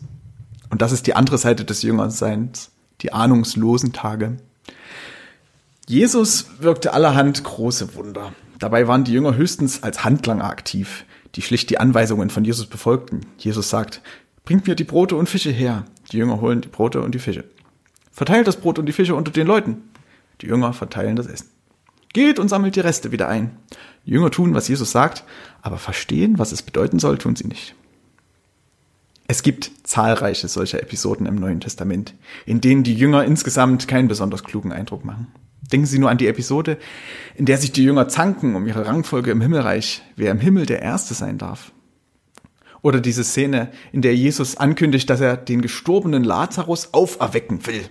[0.69, 4.37] Und das ist die andere Seite des Jüngerseins, die ahnungslosen Tage.
[5.87, 8.33] Jesus wirkte allerhand große Wunder.
[8.59, 11.05] Dabei waren die Jünger höchstens als Handlanger aktiv,
[11.35, 13.21] die schlicht die Anweisungen von Jesus befolgten.
[13.37, 14.01] Jesus sagt,
[14.49, 15.85] bringt mir die Brote und Fische her.
[16.11, 17.43] Die Jünger holen die Brote und die Fische.
[18.11, 19.91] Verteilt das Brot und die Fische unter den Leuten.
[20.41, 21.51] Die Jünger verteilen das Essen.
[22.13, 23.55] Geht und sammelt die Reste wieder ein.
[24.07, 25.23] Die Jünger tun, was Jesus sagt,
[25.61, 27.75] aber verstehen, was es bedeuten soll, tun sie nicht.
[29.27, 32.15] Es gibt zahlreiche solcher Episoden im Neuen Testament,
[32.47, 35.27] in denen die Jünger insgesamt keinen besonders klugen Eindruck machen.
[35.71, 36.79] Denken Sie nur an die Episode,
[37.35, 40.81] in der sich die Jünger zanken um ihre Rangfolge im Himmelreich, wer im Himmel der
[40.81, 41.71] Erste sein darf.
[42.81, 47.81] Oder diese Szene, in der Jesus ankündigt, dass er den gestorbenen Lazarus auferwecken will.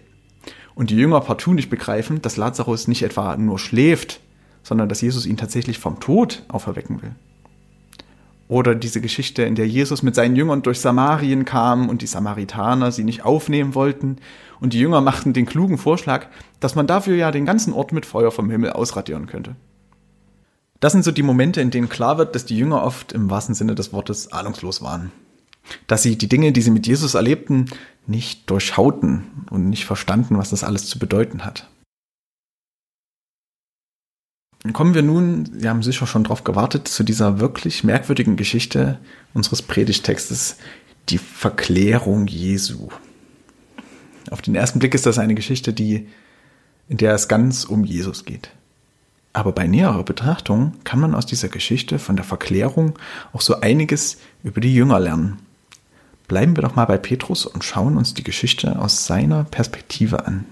[0.75, 4.21] Und die Jünger partout nicht begreifen, dass Lazarus nicht etwa nur schläft,
[4.63, 7.13] sondern dass Jesus ihn tatsächlich vom Tod auferwecken will.
[8.49, 12.93] Oder diese Geschichte, in der Jesus mit seinen Jüngern durch Samarien kam und die Samaritaner
[12.93, 14.17] sie nicht aufnehmen wollten
[14.61, 16.27] und die Jünger machten den klugen Vorschlag,
[16.59, 19.55] dass man dafür ja den ganzen Ort mit Feuer vom Himmel ausradieren könnte.
[20.81, 23.55] Das sind so die Momente, in denen klar wird, dass die Jünger oft im wahrsten
[23.55, 25.11] Sinne des Wortes ahnungslos waren.
[25.87, 27.67] Dass sie die Dinge, die sie mit Jesus erlebten,
[28.07, 31.69] nicht durchschauten und nicht verstanden, was das alles zu bedeuten hat.
[34.73, 38.99] Kommen wir nun, Sie haben sicher schon darauf gewartet, zu dieser wirklich merkwürdigen Geschichte
[39.33, 40.57] unseres Predigtextes,
[41.09, 42.89] die Verklärung Jesu.
[44.31, 46.09] Auf den ersten Blick ist das eine Geschichte, die,
[46.89, 48.51] in der es ganz um Jesus geht.
[49.39, 52.99] Aber bei näherer Betrachtung kann man aus dieser Geschichte von der Verklärung
[53.33, 55.39] auch so einiges über die Jünger lernen.
[56.27, 60.45] Bleiben wir doch mal bei Petrus und schauen uns die Geschichte aus seiner Perspektive an.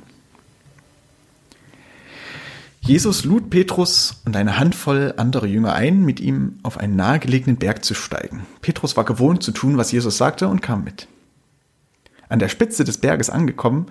[2.81, 7.85] Jesus lud Petrus und eine Handvoll andere Jünger ein, mit ihm auf einen nahegelegenen Berg
[7.85, 8.47] zu steigen.
[8.63, 11.09] Petrus war gewohnt zu tun, was Jesus sagte und kam mit.
[12.29, 13.87] An der Spitze des Berges angekommen,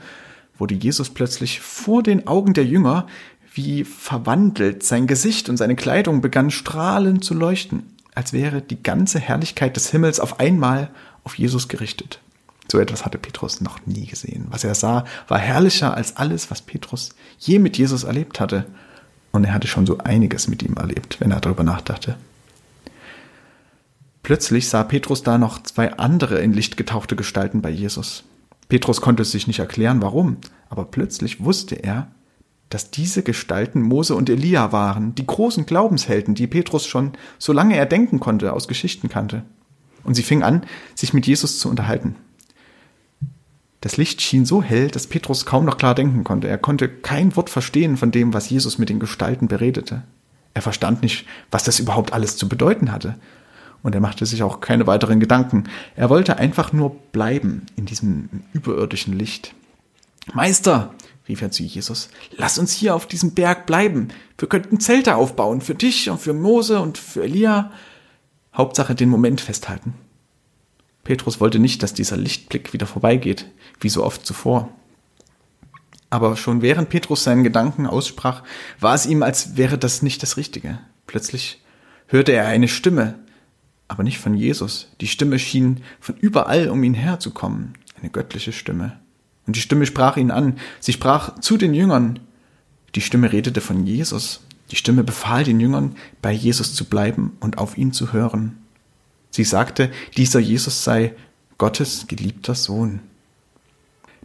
[0.57, 3.07] wurde Jesus plötzlich vor den Augen der Jünger
[3.55, 4.83] wie verwandelt.
[4.83, 7.83] Sein Gesicht und seine Kleidung begannen strahlend zu leuchten,
[8.13, 10.89] als wäre die ganze Herrlichkeit des Himmels auf einmal
[11.23, 12.19] auf Jesus gerichtet.
[12.71, 14.47] So etwas hatte Petrus noch nie gesehen.
[14.49, 18.65] Was er sah, war herrlicher als alles, was Petrus je mit Jesus erlebt hatte.
[19.31, 22.17] Und er hatte schon so einiges mit ihm erlebt, wenn er darüber nachdachte.
[24.23, 28.23] Plötzlich sah Petrus da noch zwei andere in Licht getauchte Gestalten bei Jesus.
[28.69, 30.37] Petrus konnte sich nicht erklären, warum,
[30.69, 32.07] aber plötzlich wusste er,
[32.69, 37.85] dass diese Gestalten Mose und Elia waren, die großen Glaubenshelden, die Petrus schon, solange er
[37.85, 39.43] denken konnte, aus Geschichten kannte.
[40.03, 42.15] Und sie fing an, sich mit Jesus zu unterhalten.
[43.81, 46.47] Das Licht schien so hell, dass Petrus kaum noch klar denken konnte.
[46.47, 50.03] Er konnte kein Wort verstehen von dem, was Jesus mit den Gestalten beredete.
[50.55, 53.15] Er verstand nicht, was das überhaupt alles zu bedeuten hatte.
[53.83, 55.65] Und er machte sich auch keine weiteren Gedanken.
[55.95, 59.53] Er wollte einfach nur bleiben in diesem überirdischen Licht.
[60.33, 60.95] Meister,
[61.27, 64.09] rief er zu Jesus, lass uns hier auf diesem Berg bleiben.
[64.37, 67.71] Wir könnten Zelte aufbauen für dich und für Mose und für Elia.
[68.53, 69.95] Hauptsache den Moment festhalten.
[71.03, 73.45] Petrus wollte nicht, dass dieser Lichtblick wieder vorbeigeht,
[73.79, 74.69] wie so oft zuvor.
[76.09, 78.43] Aber schon während Petrus seinen Gedanken aussprach,
[78.79, 80.79] war es ihm, als wäre das nicht das Richtige.
[81.07, 81.61] Plötzlich
[82.07, 83.19] hörte er eine Stimme,
[83.87, 84.89] aber nicht von Jesus.
[85.01, 88.99] Die Stimme schien von überall um ihn her zu kommen, eine göttliche Stimme.
[89.47, 92.19] Und die Stimme sprach ihn an, sie sprach zu den Jüngern.
[92.95, 94.41] Die Stimme redete von Jesus.
[94.71, 98.57] Die Stimme befahl den Jüngern, bei Jesus zu bleiben und auf ihn zu hören.
[99.29, 101.13] Sie sagte, dieser Jesus sei
[101.57, 103.01] Gottes geliebter Sohn.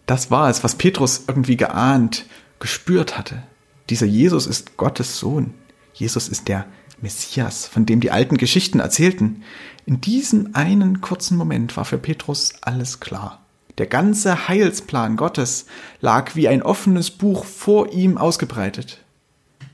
[0.06, 2.24] Das war es, was Petrus irgendwie geahnt,
[2.58, 3.42] gespürt hatte.
[3.90, 5.52] Dieser Jesus ist Gottes Sohn.
[5.92, 6.66] Jesus ist der
[7.02, 9.42] Messias, von dem die alten Geschichten erzählten.
[9.86, 13.39] In diesem einen kurzen Moment war für Petrus alles klar.
[13.80, 15.64] Der ganze Heilsplan Gottes
[16.02, 19.02] lag wie ein offenes Buch vor ihm ausgebreitet.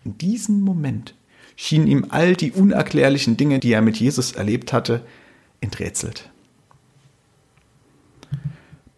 [0.04, 1.16] In diesem Moment
[1.56, 5.04] schienen ihm all die unerklärlichen Dinge, die er mit Jesus erlebt hatte,
[5.60, 6.30] enträtselt.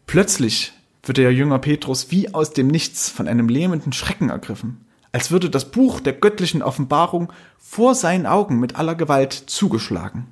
[0.07, 5.31] Plötzlich wird der Jünger Petrus wie aus dem Nichts von einem lähmenden Schrecken ergriffen, als
[5.31, 10.27] würde das Buch der göttlichen Offenbarung vor seinen Augen mit aller Gewalt zugeschlagen.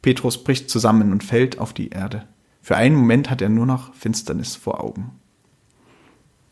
[0.00, 2.28] Petrus bricht zusammen und fällt auf die Erde.
[2.62, 5.12] Für einen Moment hat er nur noch Finsternis vor Augen.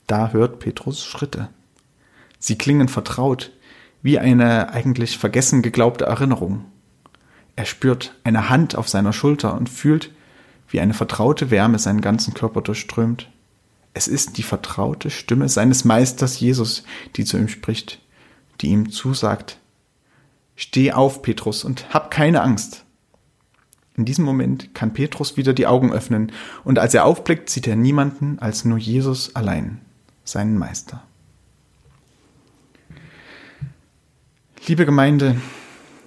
[0.07, 1.51] Da hört Petrus Schritte.
[2.39, 3.53] Sie klingen vertraut,
[4.03, 6.65] wie eine eigentlich vergessen geglaubte Erinnerung.
[7.57, 10.13] Er spürt eine Hand auf seiner Schulter und fühlt,
[10.69, 13.31] wie eine vertraute Wärme seinen ganzen Körper durchströmt.
[13.95, 16.85] Es ist die vertraute Stimme seines Meisters Jesus,
[17.17, 18.01] die zu ihm spricht,
[18.61, 19.59] die ihm zusagt,
[20.61, 22.85] Steh auf, Petrus, und hab keine Angst.
[23.99, 26.31] In diesem Moment kann Petrus wieder die Augen öffnen,
[26.63, 29.81] und als er aufblickt, sieht er niemanden als nur Jesus allein,
[30.23, 31.03] seinen Meister.
[34.69, 35.35] Liebe Gemeinde,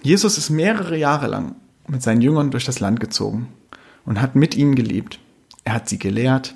[0.03, 3.49] Jesus ist mehrere Jahre lang mit seinen Jüngern durch das Land gezogen
[4.05, 5.19] und hat mit ihnen gelebt.
[5.65, 6.55] Er hat sie gelehrt,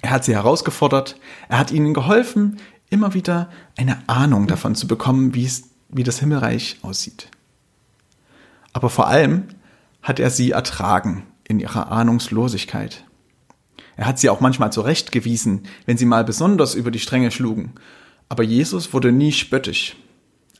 [0.00, 2.56] er hat sie herausgefordert, er hat ihnen geholfen,
[2.88, 7.28] immer wieder eine Ahnung davon zu bekommen, wie es, wie das Himmelreich aussieht.
[8.72, 9.48] Aber vor allem
[10.06, 13.02] hat er sie ertragen in ihrer Ahnungslosigkeit.
[13.96, 17.72] Er hat sie auch manchmal zurechtgewiesen, wenn sie mal besonders über die Stränge schlugen.
[18.28, 19.96] Aber Jesus wurde nie spöttisch.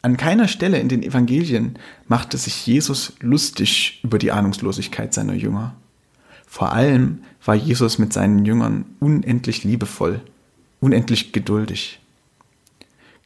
[0.02, 1.78] An keiner Stelle in den Evangelien
[2.08, 5.76] machte sich Jesus lustig über die Ahnungslosigkeit seiner Jünger.
[6.44, 10.22] Vor allem war Jesus mit seinen Jüngern unendlich liebevoll,
[10.80, 12.00] unendlich geduldig.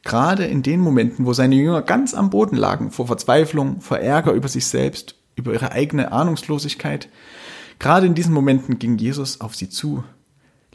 [0.02, 4.32] Gerade in den Momenten, wo seine Jünger ganz am Boden lagen, vor Verzweiflung, vor Ärger
[4.32, 7.08] über sich selbst, über ihre eigene Ahnungslosigkeit,
[7.78, 10.04] gerade in diesen Momenten ging Jesus auf sie zu,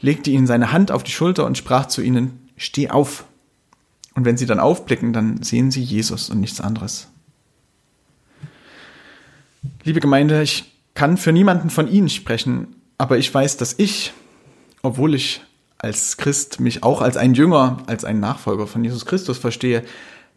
[0.00, 3.24] legte ihnen seine Hand auf die Schulter und sprach zu ihnen, Steh auf,
[4.14, 7.08] und wenn sie dann aufblicken, dann sehen sie Jesus und nichts anderes.
[9.84, 14.14] Liebe Gemeinde, ich kann für niemanden von Ihnen sprechen, aber ich weiß, dass ich
[14.86, 15.42] obwohl ich
[15.78, 19.82] als Christ mich auch als ein Jünger, als ein Nachfolger von Jesus Christus verstehe,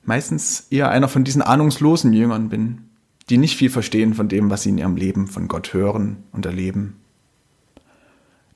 [0.04, 2.89] meistens eher einer von diesen ahnungslosen Jüngern bin,
[3.30, 6.46] die nicht viel verstehen von dem, was sie in ihrem Leben von Gott hören und
[6.46, 6.96] erleben.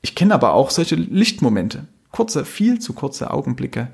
[0.02, 3.88] Ich kenne aber auch solche Lichtmomente, kurze, viel zu kurze Augenblicke,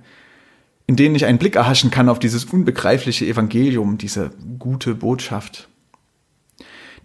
[0.87, 5.68] in denen ich einen Blick erhaschen kann auf dieses unbegreifliche Evangelium, diese gute Botschaft.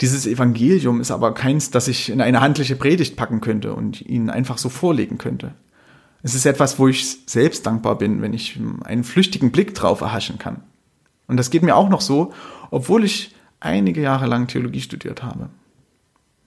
[0.02, 4.30] Dieses Evangelium ist aber keins, das ich in eine handliche Predigt packen könnte und Ihnen
[4.30, 5.54] einfach so vorlegen könnte.
[6.24, 10.40] Es ist etwas, wo ich selbst dankbar bin, wenn ich einen flüchtigen Blick drauf erhaschen
[10.40, 10.64] kann.
[11.28, 12.34] Und das geht mir auch noch so,
[12.72, 15.50] obwohl ich einige Jahre lang Theologie studiert habe.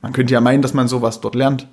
[0.01, 1.69] Man könnte ja meinen, dass man sowas dort lernt.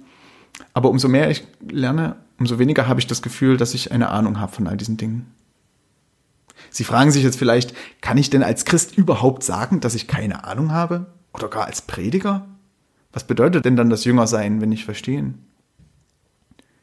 [0.74, 4.40] Aber umso mehr ich lerne, umso weniger habe ich das Gefühl, dass ich eine Ahnung
[4.40, 5.32] habe von all diesen Dingen.
[6.70, 10.46] Sie fragen sich jetzt vielleicht, kann ich denn als Christ überhaupt sagen, dass ich keine
[10.46, 11.08] Ahnung habe?
[11.34, 12.48] Oder gar als Prediger?
[13.12, 15.46] Was bedeutet denn dann das Jüngersein, wenn ich verstehen?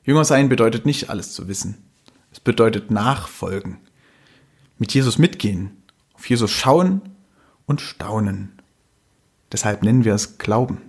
[0.05, 1.79] Jünger sein bedeutet nicht alles zu wissen.
[2.31, 3.79] Es bedeutet nachfolgen.
[4.79, 5.83] Mit Jesus mitgehen,
[6.15, 7.03] auf Jesus schauen
[7.73, 8.53] und staunen.
[9.51, 10.83] Deshalb nennen wir es Glauben.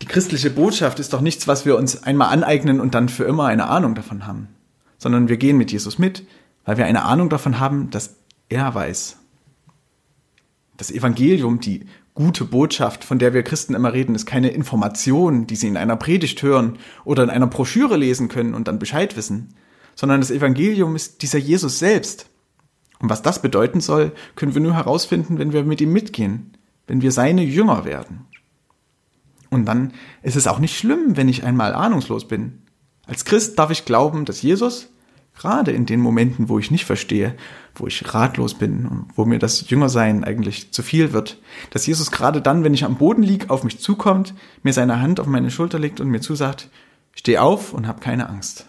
[0.00, 3.46] Die christliche Botschaft ist doch nichts, was wir uns einmal aneignen und dann für immer
[3.46, 4.46] eine Ahnung davon haben,
[4.98, 6.24] sondern wir gehen mit Jesus mit,
[6.64, 8.14] weil wir eine Ahnung davon haben, dass
[8.48, 9.16] er weiß.
[10.76, 15.56] Das Evangelium, die gute Botschaft, von der wir Christen immer reden, ist keine Information, die
[15.56, 19.54] sie in einer Predigt hören oder in einer Broschüre lesen können und dann Bescheid wissen,
[19.96, 22.30] sondern das Evangelium ist dieser Jesus selbst.
[23.00, 26.52] Und was das bedeuten soll, können wir nur herausfinden, wenn wir mit ihm mitgehen,
[26.86, 28.26] wenn wir seine Jünger werden.
[29.50, 29.92] Und dann
[30.22, 32.62] ist es auch nicht schlimm, wenn ich einmal ahnungslos bin.
[33.06, 34.88] Als Christ darf ich glauben, dass Jesus,
[35.34, 37.34] gerade in den Momenten, wo ich nicht verstehe,
[37.74, 41.38] wo ich ratlos bin und wo mir das Jüngersein eigentlich zu viel wird,
[41.70, 45.20] dass Jesus gerade dann, wenn ich am Boden liege, auf mich zukommt, mir seine Hand
[45.20, 46.68] auf meine Schulter legt und mir zusagt,
[47.14, 48.66] steh auf und hab keine Angst.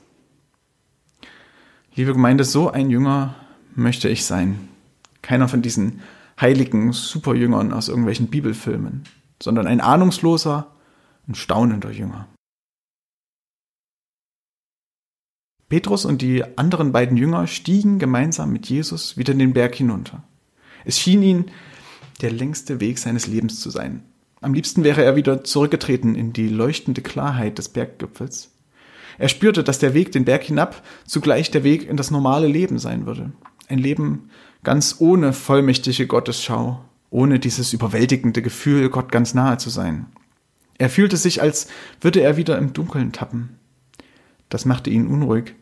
[1.95, 3.35] Liebe Gemeinde, so ein Jünger
[3.79, 4.69] möchte ich sein.
[5.21, 6.01] Keiner von diesen
[6.39, 9.03] heiligen Superjüngern aus irgendwelchen Bibelfilmen,
[9.41, 10.71] sondern ein ahnungsloser
[11.27, 12.27] und staunender Jünger.
[15.67, 20.23] Petrus und die anderen beiden Jünger stiegen gemeinsam mit Jesus wieder den Berg hinunter.
[20.83, 21.45] Es schien ihnen
[22.21, 24.03] der längste Weg seines Lebens zu sein.
[24.41, 28.51] Am liebsten wäre er wieder zurückgetreten in die leuchtende Klarheit des Berggipfels.
[29.19, 32.79] Er spürte, dass der Weg den Berg hinab zugleich der Weg in das normale Leben
[32.79, 33.31] sein würde.
[33.69, 34.29] Ein Leben
[34.63, 40.07] ganz ohne vollmächtige Gottesschau, ohne dieses überwältigende Gefühl, Gott ganz nahe zu sein.
[40.79, 41.67] Er fühlte sich, als
[42.01, 43.57] würde er wieder im Dunkeln tappen.
[44.49, 45.53] Das machte ihn unruhig.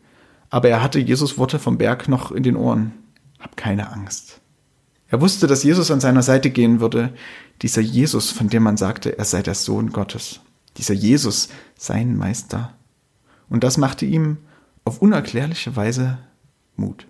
[0.50, 2.92] Aber er hatte Jesus Worte vom Berg noch in den Ohren.
[3.38, 4.40] Hab keine Angst.
[5.08, 7.12] Er wusste, dass Jesus an seiner Seite gehen würde.
[7.60, 10.40] Dieser Jesus, von dem man sagte, er sei der Sohn Gottes.
[10.78, 12.74] Dieser Jesus, sein Meister.
[13.50, 14.38] Und das machte ihm
[14.84, 16.18] auf unerklärliche Weise
[16.76, 17.06] Mut.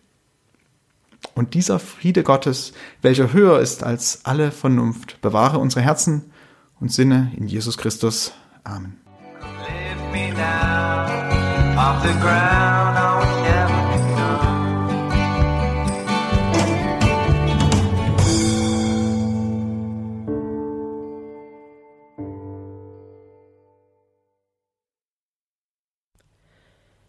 [1.39, 6.32] Und dieser Friede Gottes, welcher höher ist als alle Vernunft, bewahre unsere Herzen
[6.80, 8.32] und Sinne in Jesus Christus.
[8.64, 8.97] Amen.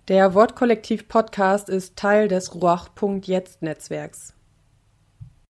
[0.09, 4.33] Der Wortkollektiv Podcast ist Teil des Ruach.jetzt Netzwerks.